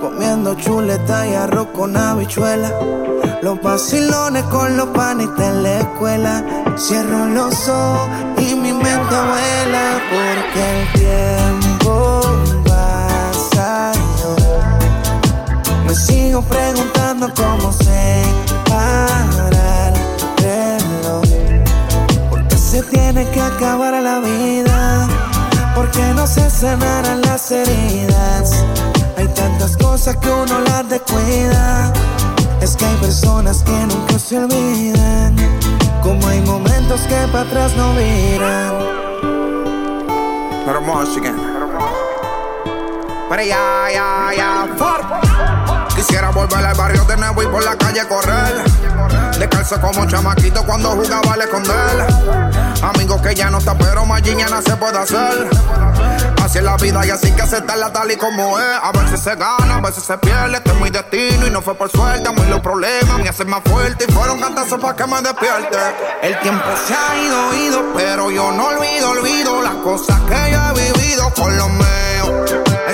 comiendo 0.00 0.54
chuleta 0.54 1.26
y 1.28 1.34
arroz 1.34 1.68
con 1.74 1.96
habichuela. 1.96 2.72
Los 3.42 3.60
vacilones 3.60 4.42
con 4.44 4.76
los 4.76 4.88
panitas 4.88 5.38
en 5.38 5.62
la 5.62 5.80
escuela. 5.80 6.44
Cierro 6.76 7.26
los 7.26 7.68
ojos 7.68 8.08
y 8.38 8.54
mi 8.54 8.72
mente 8.72 9.14
vuela 9.14 10.00
porque 10.10 10.80
el 10.80 10.92
tiempo 10.94 12.20
pasa. 12.66 13.92
Me 15.86 15.94
sigo 15.94 16.40
preguntando 16.42 17.30
cómo 17.36 17.70
se 17.72 18.22
para 18.68 19.88
el 19.88 19.94
reloj. 20.42 21.24
¿Por 22.30 22.48
qué 22.48 22.56
se 22.56 22.82
tiene 22.82 23.28
que 23.30 23.40
acabar 23.40 23.94
la 24.02 24.20
vida? 24.20 25.08
¿Por 25.74 25.90
qué 25.90 26.12
no 26.14 26.26
se 26.26 26.48
sanarán 26.50 27.20
las 27.22 27.50
heridas? 27.50 28.64
Hay 29.16 29.28
tantas 29.28 29.76
cosas 29.76 30.16
que 30.16 30.30
uno 30.30 30.60
las 30.60 30.88
descuida. 30.88 31.92
Es 32.60 32.76
que 32.76 32.84
hay 32.84 32.96
personas 32.96 33.62
que 33.62 33.72
nunca 33.72 34.18
se 34.18 34.38
olvidan. 34.38 35.36
Como 36.02 36.26
hay 36.28 36.40
momentos 36.40 37.00
que 37.02 37.16
para 37.32 37.42
atrás 37.42 37.76
no 37.76 37.92
miran. 37.92 38.74
Pero 40.64 40.80
Michigan. 40.80 41.36
Pero 43.28 43.42
ya, 43.42 43.88
ya, 43.92 44.30
ya, 44.36 44.68
Quisiera 45.96 46.30
volver 46.30 46.64
al 46.64 46.76
barrio 46.76 47.04
de 47.04 47.16
nuevo 47.16 47.42
y 47.42 47.46
por 47.46 47.64
la 47.64 47.76
calle 47.76 48.06
correr. 48.06 48.62
Descalzo 49.38 49.80
como 49.80 50.06
chamaquito 50.06 50.62
cuando 50.64 50.90
jugaba 50.90 51.32
al 51.32 51.40
esconder. 51.40 52.06
Amigos 52.82 53.22
que 53.22 53.34
ya 53.34 53.50
no 53.50 53.58
está, 53.58 53.76
pero 53.76 54.04
mañana 54.04 54.60
se 54.62 54.76
puede 54.76 54.98
hacer. 54.98 55.48
Así 56.42 56.58
es 56.58 56.64
la 56.64 56.76
vida 56.76 57.04
y 57.04 57.10
así 57.10 57.32
que 57.32 57.42
aceptarla 57.42 57.92
tal 57.92 58.10
y 58.10 58.16
como 58.16 58.58
es. 58.58 58.66
A 58.82 58.92
veces 58.92 59.20
se 59.20 59.34
gana, 59.36 59.76
a 59.76 59.80
veces 59.80 60.04
se 60.04 60.16
pierde. 60.18 60.58
Este 60.58 60.70
es 60.70 60.80
mi 60.80 60.90
destino 60.90 61.46
y 61.46 61.50
no 61.50 61.62
fue 61.62 61.74
por 61.74 61.90
suerte. 61.90 62.28
A 62.28 62.32
los 62.32 62.60
problemas 62.60 63.18
me 63.18 63.28
hacen 63.28 63.48
más 63.48 63.62
fuerte 63.64 64.04
y 64.06 64.12
fueron 64.12 64.38
cantazos 64.38 64.78
para 64.78 64.94
que 64.94 65.06
me 65.06 65.22
despierte. 65.22 65.78
El 66.22 66.38
tiempo 66.40 66.64
se 66.86 66.94
ha 66.94 67.16
ido, 67.16 67.54
ido, 67.54 67.82
pero 67.96 68.30
yo 68.30 68.52
no 68.52 68.66
olvido, 68.66 69.10
olvido 69.10 69.62
las 69.62 69.74
cosas 69.76 70.20
que 70.20 70.52
yo 70.52 70.60
he 70.80 70.92
vivido 70.92 71.30
con 71.34 71.56
los 71.56 71.68
míos. 71.70 71.95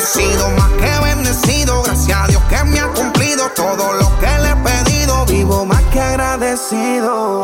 Sido 0.04 0.50
más 0.50 0.68
que 0.72 1.04
bendecido, 1.04 1.82
gracias 1.84 2.18
a 2.18 2.26
Dios 2.26 2.42
que 2.50 2.64
me 2.64 2.80
ha 2.80 2.88
cumplido 2.88 3.48
todo 3.54 3.92
lo 3.94 4.18
que 4.18 4.26
le 4.26 4.50
he 4.50 4.56
pedido. 4.56 5.24
Vivo 5.26 5.64
más 5.64 5.80
que 5.92 6.00
agradecido. 6.00 7.42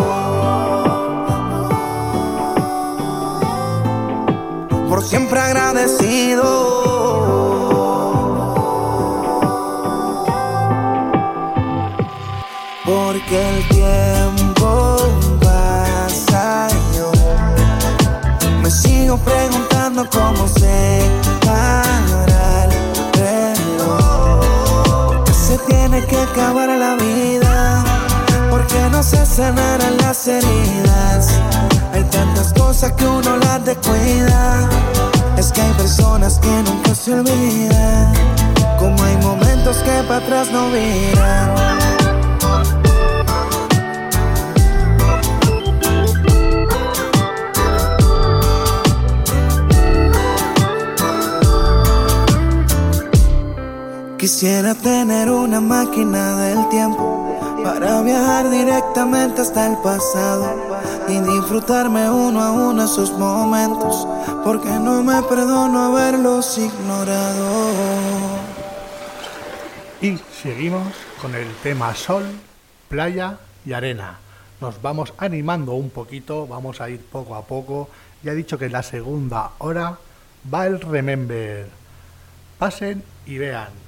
Por 4.89 5.05
siempre 5.05 5.41
agradecido. 5.41 6.45
Porque 12.85 13.49
el 13.51 13.69
tiempo 13.69 14.97
pasa 15.41 16.69
yo 16.97 17.13
me 18.63 18.71
sigo 18.71 19.17
preguntando 19.19 20.09
cómo 20.11 20.49
se 20.49 21.01
para 21.45 22.08
tiene 25.99 26.07
que 26.07 26.17
acabar 26.31 26.69
la 26.69 26.97
vida? 26.97 27.85
¿Por 28.51 28.67
qué 28.67 28.89
no 28.91 29.03
se 29.03 29.25
sanarán 29.25 29.97
las 29.99 30.29
heridas? 30.29 31.41
Hay 31.93 32.05
tantas 32.05 32.53
cosas 32.53 32.93
que 32.93 33.07
uno 33.07 33.37
las 33.39 33.65
descuida. 33.65 34.69
Es 35.37 35.53
que 35.53 35.61
hay 35.61 35.73
personas 35.73 36.39
que 36.39 36.49
nunca 36.49 36.95
se 36.95 37.15
olvidan. 37.15 38.13
Como 38.79 39.03
hay 39.03 39.17
momentos 39.19 39.79
que 39.79 40.03
para 40.07 40.25
atrás 40.25 40.51
no 40.53 40.69
miran. 40.69 41.98
Quisiera 54.29 54.75
tener 54.75 55.31
una 55.31 55.59
máquina 55.59 56.37
del 56.37 56.69
tiempo 56.69 57.41
para 57.65 58.03
viajar 58.03 58.51
directamente 58.51 59.41
hasta 59.41 59.69
el 59.69 59.79
pasado 59.79 60.55
y 61.09 61.19
disfrutarme 61.19 62.11
uno 62.11 62.39
a 62.39 62.53
uno 62.53 62.85
esos 62.85 63.11
momentos, 63.13 64.07
porque 64.45 64.69
no 64.69 65.03
me 65.03 65.23
perdono 65.23 65.83
haberlos 65.83 66.59
ignorado. 66.59 67.73
Y 70.03 70.19
seguimos 70.43 70.89
con 71.23 71.35
el 71.35 71.51
tema 71.63 71.95
sol, 71.95 72.25
playa 72.91 73.39
y 73.65 73.73
arena. 73.73 74.19
Nos 74.61 74.83
vamos 74.83 75.15
animando 75.17 75.73
un 75.73 75.89
poquito, 75.89 76.47
vamos 76.47 76.83
a 76.83 76.91
ir 76.91 77.01
poco 77.01 77.35
a 77.35 77.47
poco. 77.47 77.89
Ya 78.23 78.33
he 78.33 78.35
dicho 78.35 78.59
que 78.59 78.67
en 78.67 78.73
la 78.73 78.83
segunda 78.83 79.53
hora 79.57 79.97
va 80.53 80.67
el 80.67 80.83
Remember. 80.83 81.71
Pasen 82.59 83.03
y 83.25 83.39
vean. 83.39 83.88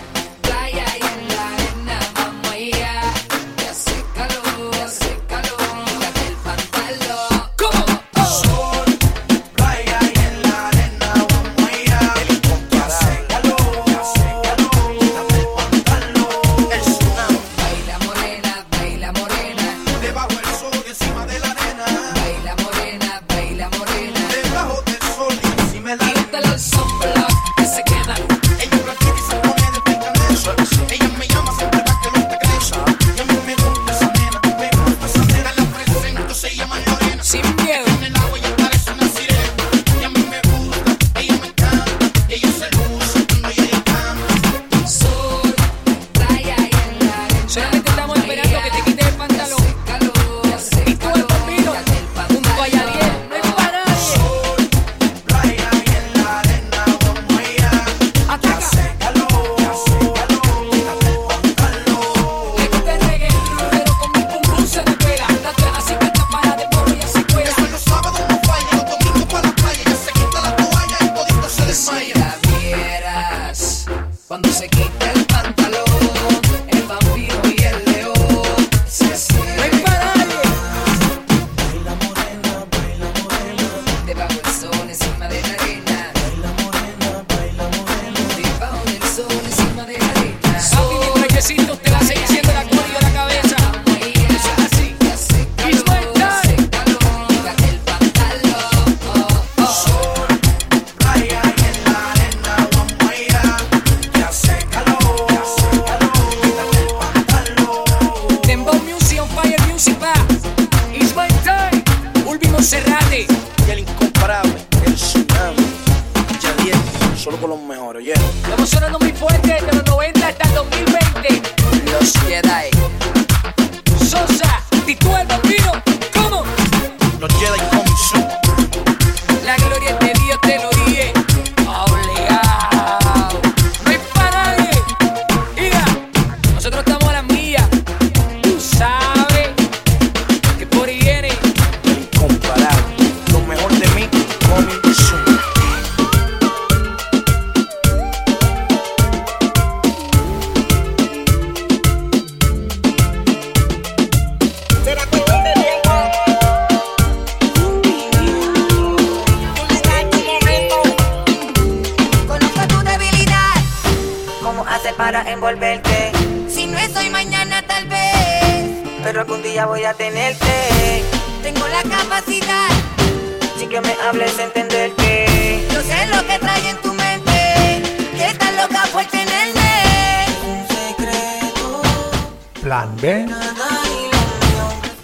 plan 182.71 182.95
B 183.01 183.25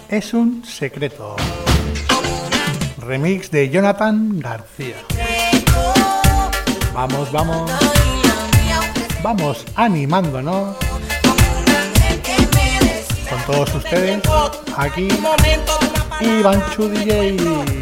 es 0.08 0.32
un 0.32 0.64
secreto. 0.64 1.36
Remix 2.96 3.50
de 3.50 3.68
Jonathan 3.68 4.40
García. 4.40 4.96
Vamos, 6.94 7.30
vamos. 7.30 7.70
Vamos 9.22 9.66
animándonos 9.74 10.76
con 13.28 13.40
todos 13.46 13.74
ustedes 13.74 14.22
aquí 14.74 15.08
Iván 16.22 16.64
Chu 16.74 16.88
DJ. 16.88 17.77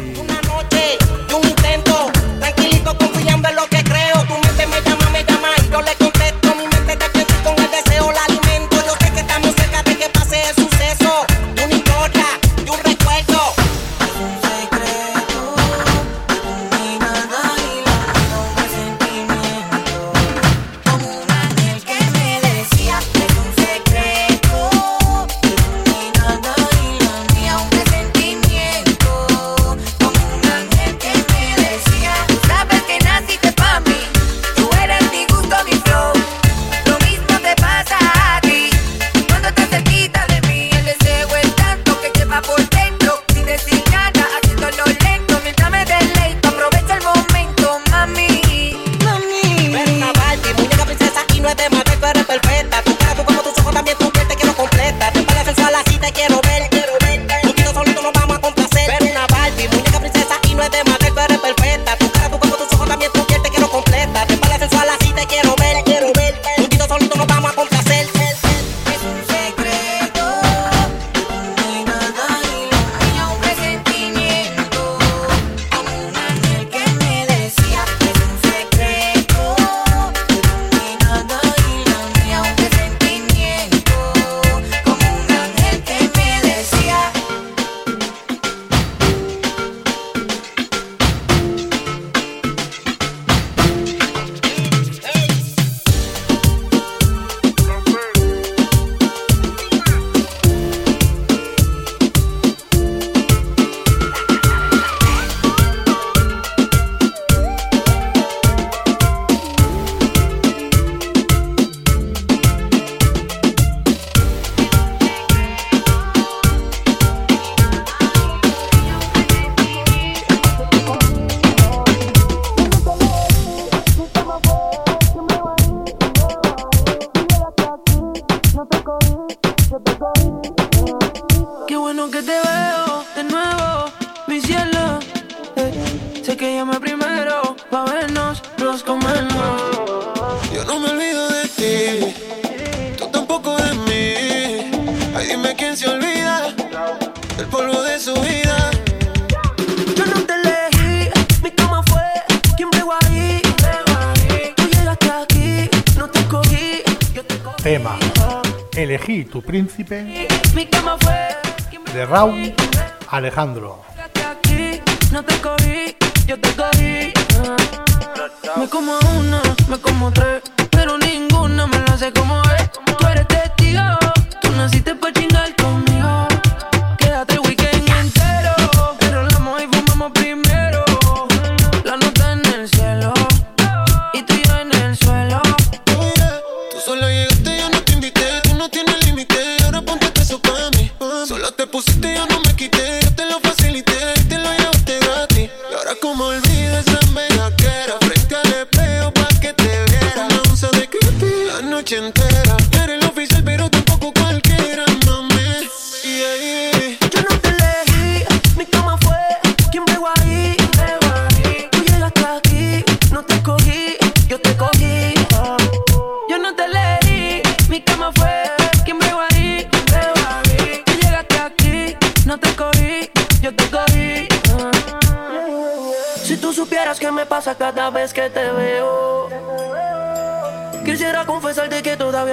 Alejandro. 163.27 163.76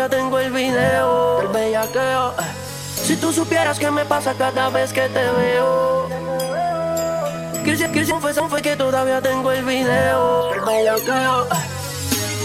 tengo 0.08 0.38
el 0.38 0.52
video 0.52 1.38
del 1.38 1.48
bellaqueo. 1.48 2.32
Eh. 2.32 2.42
Si 3.02 3.16
tú 3.16 3.32
supieras 3.32 3.78
que 3.78 3.90
me 3.90 4.04
pasa 4.04 4.34
cada 4.34 4.68
vez 4.68 4.92
que 4.92 5.08
te 5.08 5.30
veo. 5.30 6.08
Cristian, 7.64 7.92
Cristian, 7.92 8.20
fue, 8.20 8.34
fue 8.34 8.60
que 8.60 8.76
todavía 8.76 9.20
tengo 9.22 9.50
el 9.52 9.64
video 9.64 10.50
del 10.50 10.60
bellaqueo. 10.60 11.44
Eh. 11.44 11.48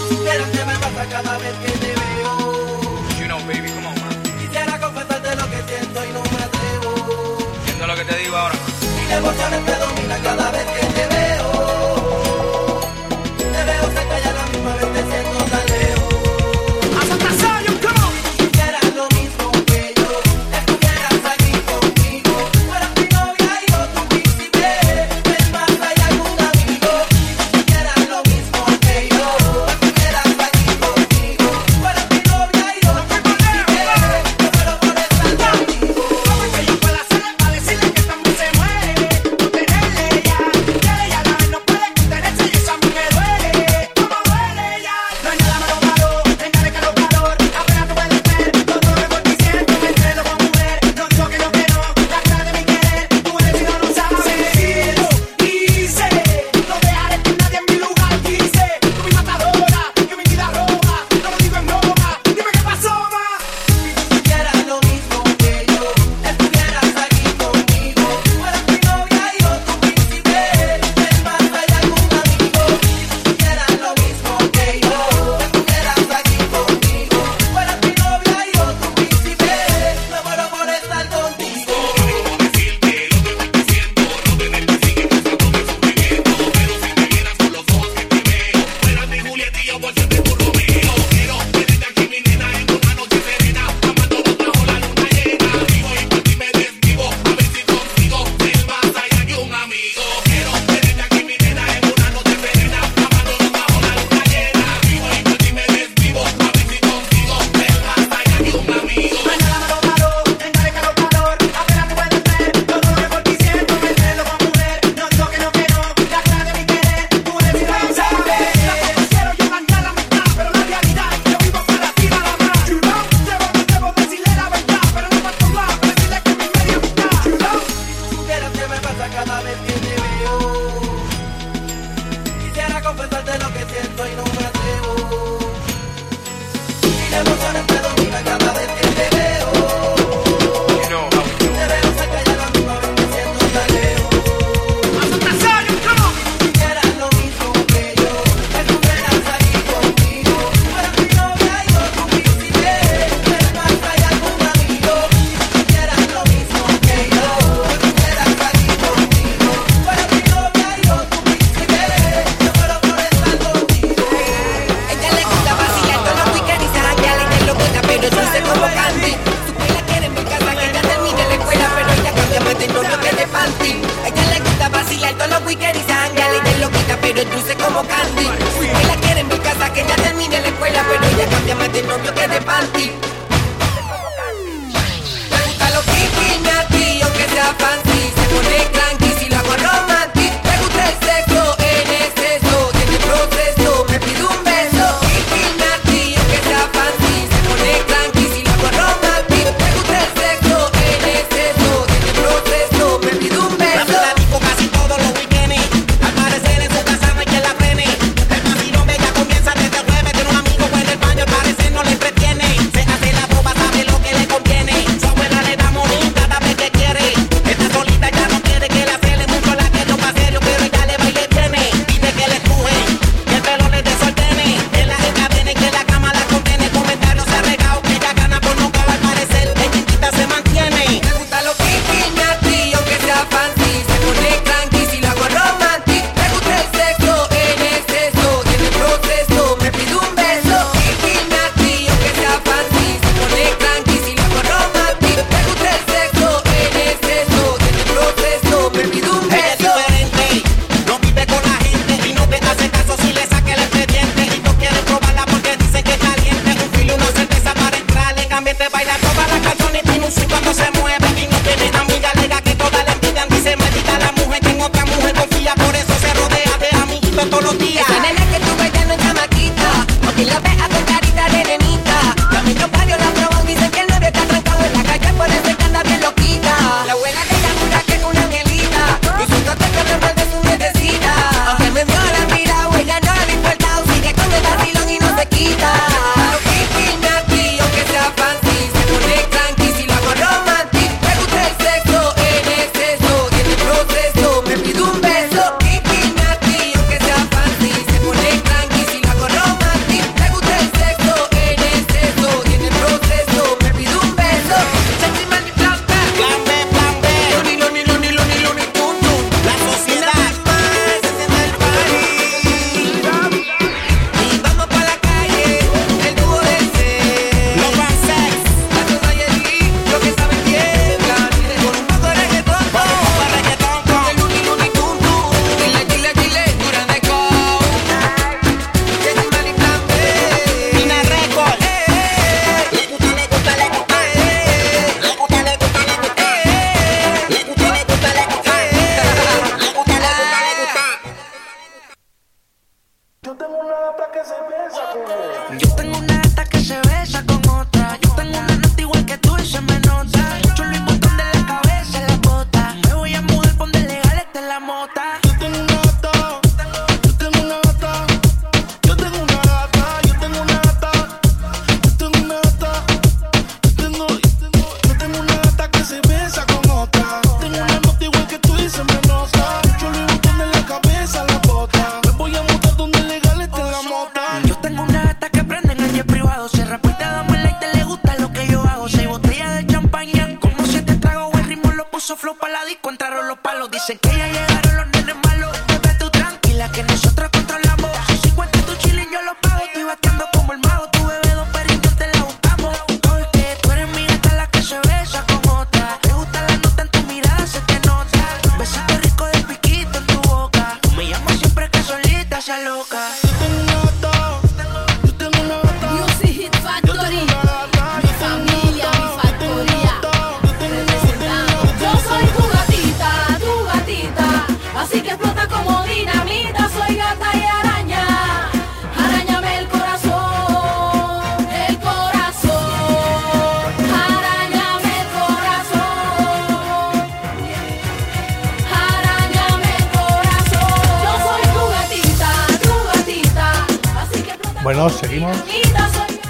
Si 0.08 0.14
supieras 0.14 0.48
me 0.48 0.78
pasa 0.78 1.06
cada 1.10 1.38
vez 1.38 1.54
que 1.64 1.72
te 1.72 1.86
veo. 1.88 2.80
You 3.18 3.26
know, 3.26 3.38
baby, 3.46 3.68
come 3.70 3.86
on, 3.86 4.00
man. 4.00 4.22
Quisiera 4.38 4.80
confesarte 4.80 5.36
lo 5.36 5.50
que 5.50 5.62
siento 5.68 6.04
y 6.04 6.12
no 6.12 6.22
me 6.22 6.44
atrevo. 6.44 7.38
Siento 7.64 7.86
lo 7.86 7.94
que 7.94 8.04
te 8.04 8.16
digo 8.16 8.36
ahora. 8.36 8.54
Mi 9.08 9.14
emociones 9.14 9.62
me 9.62 9.72
domina 9.72 10.18
cada 10.22 10.50
vez 10.50 10.64
que 10.64 10.89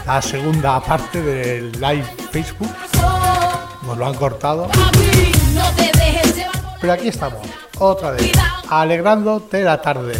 la 0.06 0.22
segunda 0.22 0.80
parte 0.80 1.20
del 1.22 1.72
live 1.72 2.04
Facebook. 2.30 2.70
Nos 3.86 3.98
lo 3.98 4.06
han 4.06 4.14
cortado. 4.14 4.68
Pero 6.80 6.92
aquí 6.92 7.08
estamos, 7.08 7.46
otra 7.78 8.12
vez, 8.12 8.32
alegrándote 8.70 9.62
la 9.62 9.82
tarde. 9.82 10.14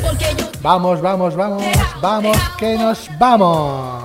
Vamos, 0.60 1.00
vamos, 1.00 1.34
vamos, 1.34 1.64
vamos, 2.02 2.36
que 2.58 2.76
nos 2.76 3.08
vamos. 3.18 3.99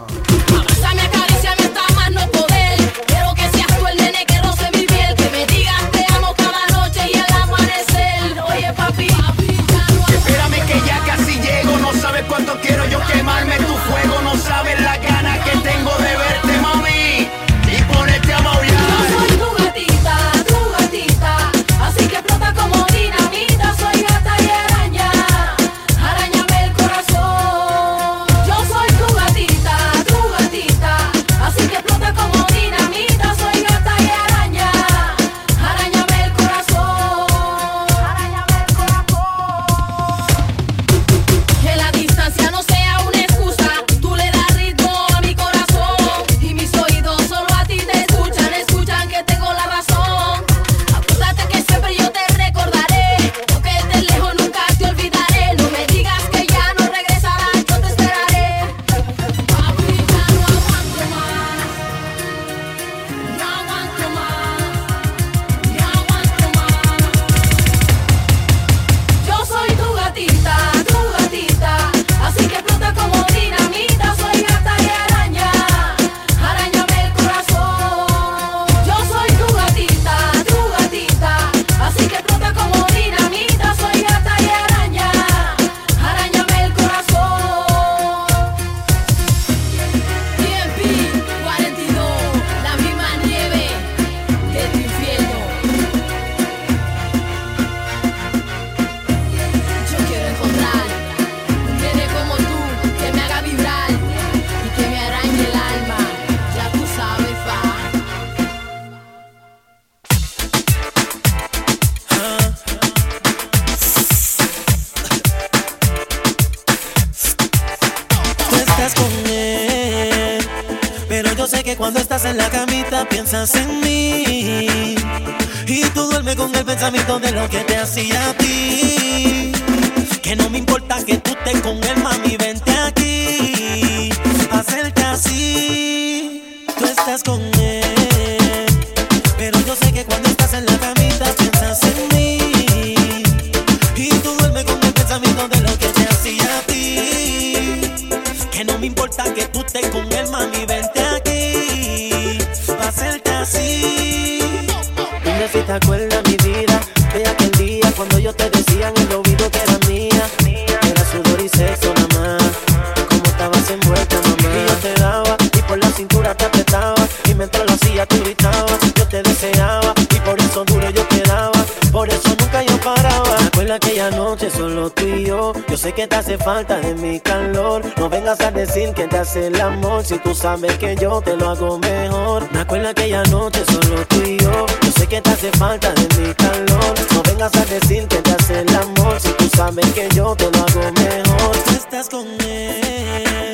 sabes 180.56 180.78
que 180.78 180.96
yo 180.96 181.22
te 181.22 181.36
lo 181.36 181.50
hago 181.50 181.78
mejor. 181.80 182.50
Me 182.52 182.60
acuerdo 182.60 182.90
aquella 182.90 183.24
noche 183.24 183.64
solo 183.66 184.06
tú 184.08 184.22
y 184.22 184.38
yo. 184.38 184.66
Yo 184.84 184.92
sé 184.92 185.08
que 185.08 185.22
te 185.22 185.30
hace 185.30 185.52
falta 185.52 185.94
de 185.94 186.08
mi 186.18 186.34
calor. 186.34 186.96
No 187.14 187.22
vengas 187.24 187.54
a 187.56 187.66
decir 187.66 188.08
que 188.08 188.18
te 188.22 188.32
hace 188.32 188.62
el 188.62 188.76
amor. 188.76 189.20
Si 189.20 189.30
tú 189.34 189.50
sabes 189.56 189.86
que 189.94 190.08
yo 190.16 190.36
te 190.36 190.50
lo 190.50 190.58
hago 190.60 190.92
mejor. 190.94 191.58
Tú 191.66 191.72
estás 191.72 192.10
con 192.10 192.26
él. 192.42 193.54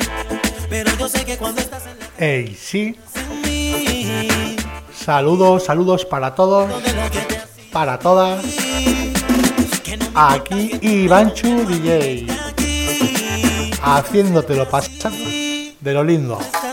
Pero 0.70 0.96
yo 0.96 1.08
sé 1.08 1.24
que 1.24 1.36
cuando 1.36 1.60
estás 1.60 1.82
en 1.86 1.98
la. 1.98 2.06
Hey, 2.18 2.56
sí. 2.60 2.96
Saludos, 4.94 5.64
saludos 5.64 6.04
para 6.04 6.34
todos. 6.34 6.70
Para 7.72 7.98
todas. 7.98 8.44
Aquí 10.14 10.78
Ivanchu 10.80 11.66
DJ. 11.66 12.26
Haciéndotelo 13.82 14.68
pasar 14.68 15.12
de 15.80 15.92
lo 15.92 16.04
lindo. 16.04 16.38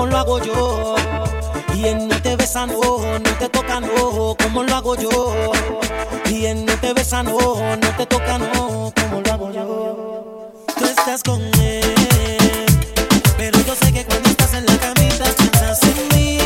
como 0.00 0.12
lo 0.12 0.18
hago 0.18 0.42
yo. 0.42 0.94
Y 1.74 1.84
él 1.84 1.98
oh, 2.00 2.06
no 2.06 2.22
te 2.22 2.34
besa, 2.34 2.66
no, 2.66 2.80
no 2.80 3.30
te 3.38 3.48
toca, 3.50 3.80
no, 3.80 3.88
oh, 3.96 4.34
como 4.34 4.62
lo 4.62 4.74
hago 4.74 4.96
yo. 4.96 5.52
Y 6.30 6.46
él 6.46 6.60
oh, 6.62 6.72
no 6.72 6.80
te 6.80 6.94
besa, 6.94 7.22
no, 7.22 7.36
no 7.76 7.96
te 7.98 8.06
toca, 8.06 8.38
no, 8.38 8.94
como 8.96 9.20
lo 9.20 9.30
hago 9.30 9.52
yo. 9.52 10.52
Tú 10.78 10.84
estás 10.86 11.22
con 11.22 11.42
él, 11.60 11.84
pero 13.36 13.60
yo 13.60 13.74
sé 13.74 13.92
que 13.92 14.06
cuando 14.06 14.30
estás 14.30 14.54
en 14.54 14.64
la 14.64 14.78
camita 14.78 15.24
piensas 15.36 15.82
en 15.82 16.08
mí. 16.16 16.38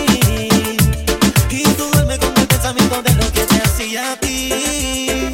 Y 1.50 1.62
tú 1.76 1.88
duermes 1.92 2.18
con 2.18 2.36
el 2.36 2.48
pensamiento 2.48 3.02
de 3.02 3.14
lo 3.14 3.32
que 3.32 3.46
te 3.46 3.56
hacía 3.62 4.12
a 4.12 4.16
ti. 4.16 5.32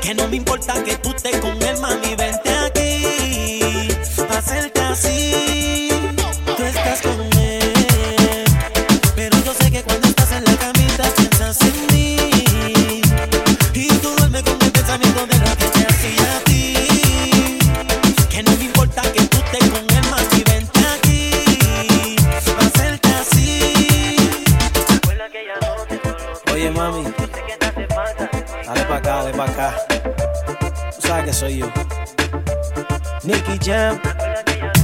Que 0.00 0.14
no 0.14 0.28
me 0.28 0.36
importa 0.36 0.84
que 0.84 0.94
tú 0.98 1.10
estés 1.10 1.36
con 1.40 1.60
él, 1.60 1.76
mami, 1.80 2.14
acá. 29.60 29.86
Tú 30.94 31.06
sabes 31.06 31.24
que 31.24 31.32
soy 31.32 31.58
yo. 31.58 31.66
Nicky 33.22 33.58
Jam, 33.62 34.00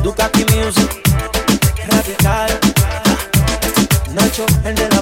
Ducati 0.02 0.44
Music, 0.54 1.02
Radical, 1.88 2.60
Nacho, 4.14 4.46
el 4.64 4.74
de 4.74 4.88
la 4.88 4.95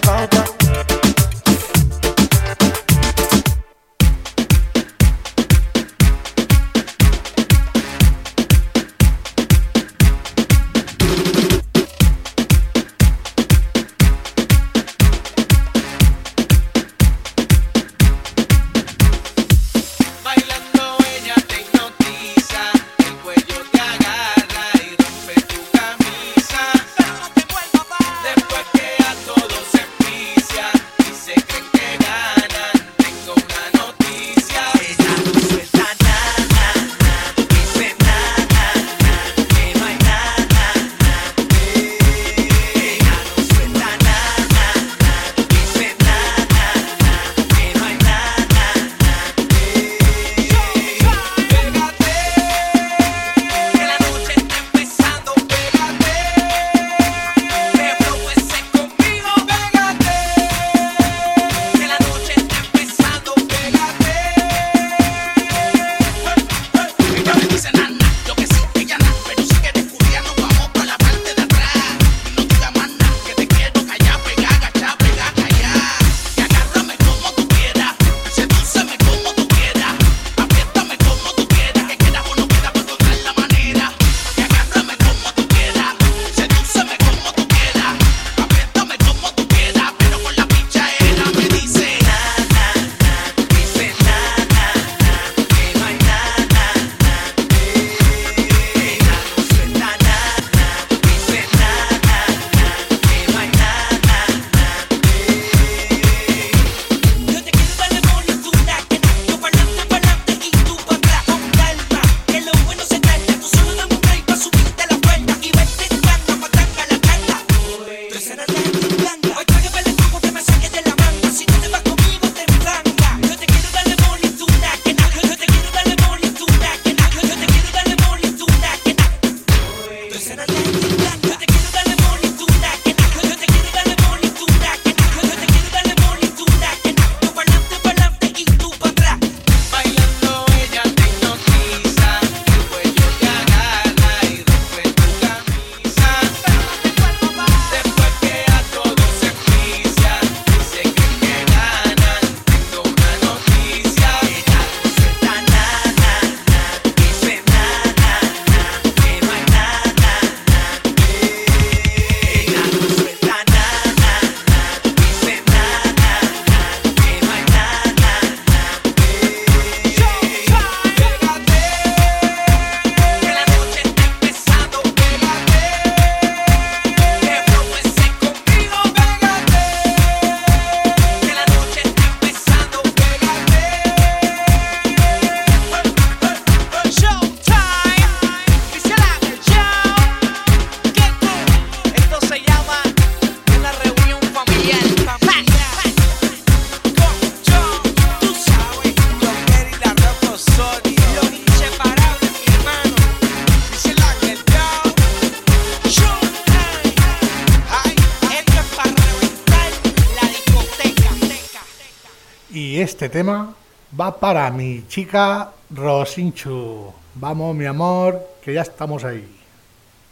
Y 212.54 212.80
este 212.80 213.08
tema 213.08 213.52
va 213.98 214.16
para 214.16 214.48
mi 214.52 214.86
chica 214.86 215.50
Rosinchu. 215.70 216.94
Vamos, 217.16 217.52
mi 217.56 217.66
amor, 217.66 218.24
que 218.40 218.54
ya 218.54 218.62
estamos 218.62 219.02
ahí. 219.02 219.28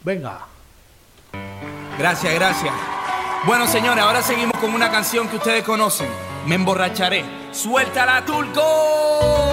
Venga. 0.01 0.39
Gracias, 1.97 2.33
gracias. 2.33 2.73
Bueno, 3.45 3.65
señores, 3.65 4.03
ahora 4.03 4.21
seguimos 4.21 4.57
con 4.59 4.73
una 4.73 4.91
canción 4.91 5.29
que 5.29 5.37
ustedes 5.37 5.63
conocen. 5.63 6.09
Me 6.45 6.55
emborracharé. 6.55 7.23
Suéltala, 7.53 8.25
Turco. 8.25 8.61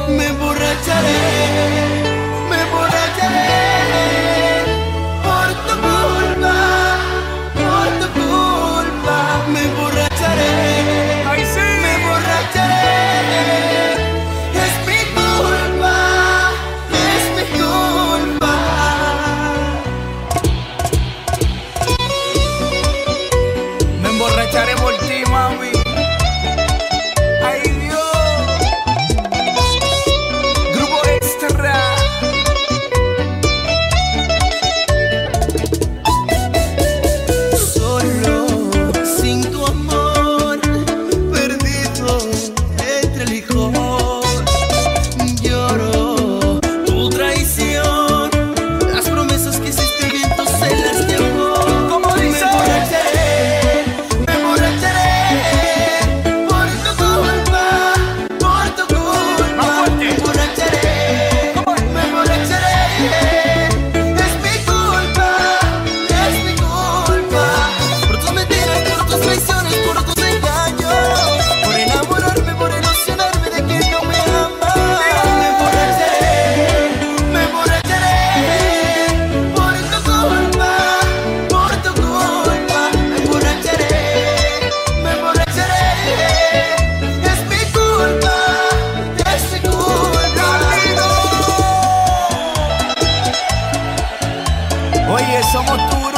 Me 0.08 0.26
emborracharé. 0.26 1.14
Me 2.50 2.60
emborracharé. 2.60 3.09
somos 95.42 95.78
tú 95.90 96.09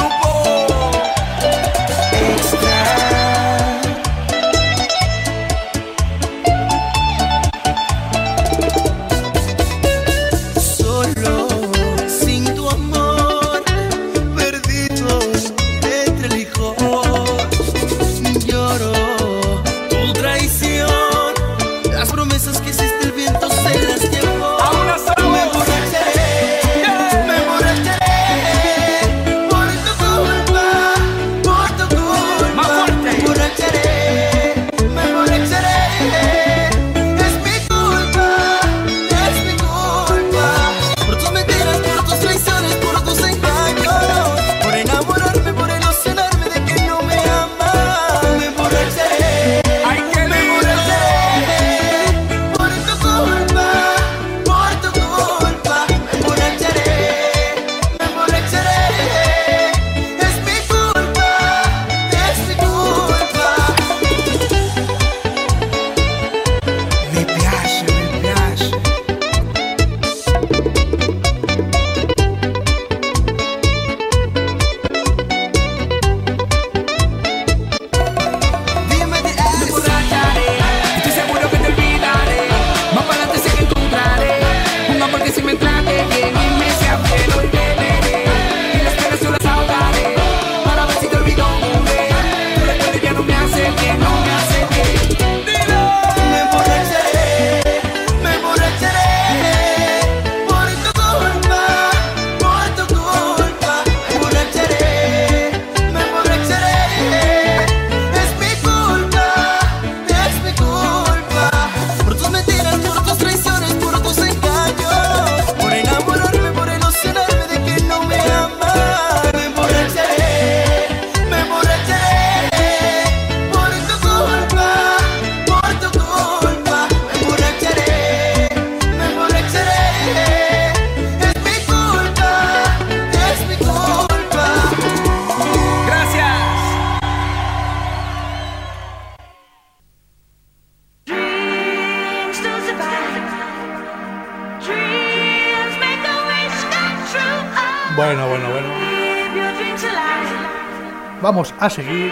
a 151.59 151.69
seguir 151.69 152.11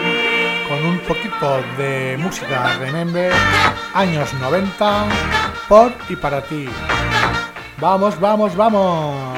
con 0.68 0.84
un 0.84 0.98
poquito 1.00 1.62
de 1.78 2.16
música 2.18 2.76
Remember, 2.78 3.32
años 3.94 4.32
90, 4.34 5.06
por 5.68 5.92
y 6.08 6.16
para 6.16 6.42
ti. 6.42 6.68
Vamos, 7.78 8.18
vamos, 8.20 8.56
vamos. 8.56 9.31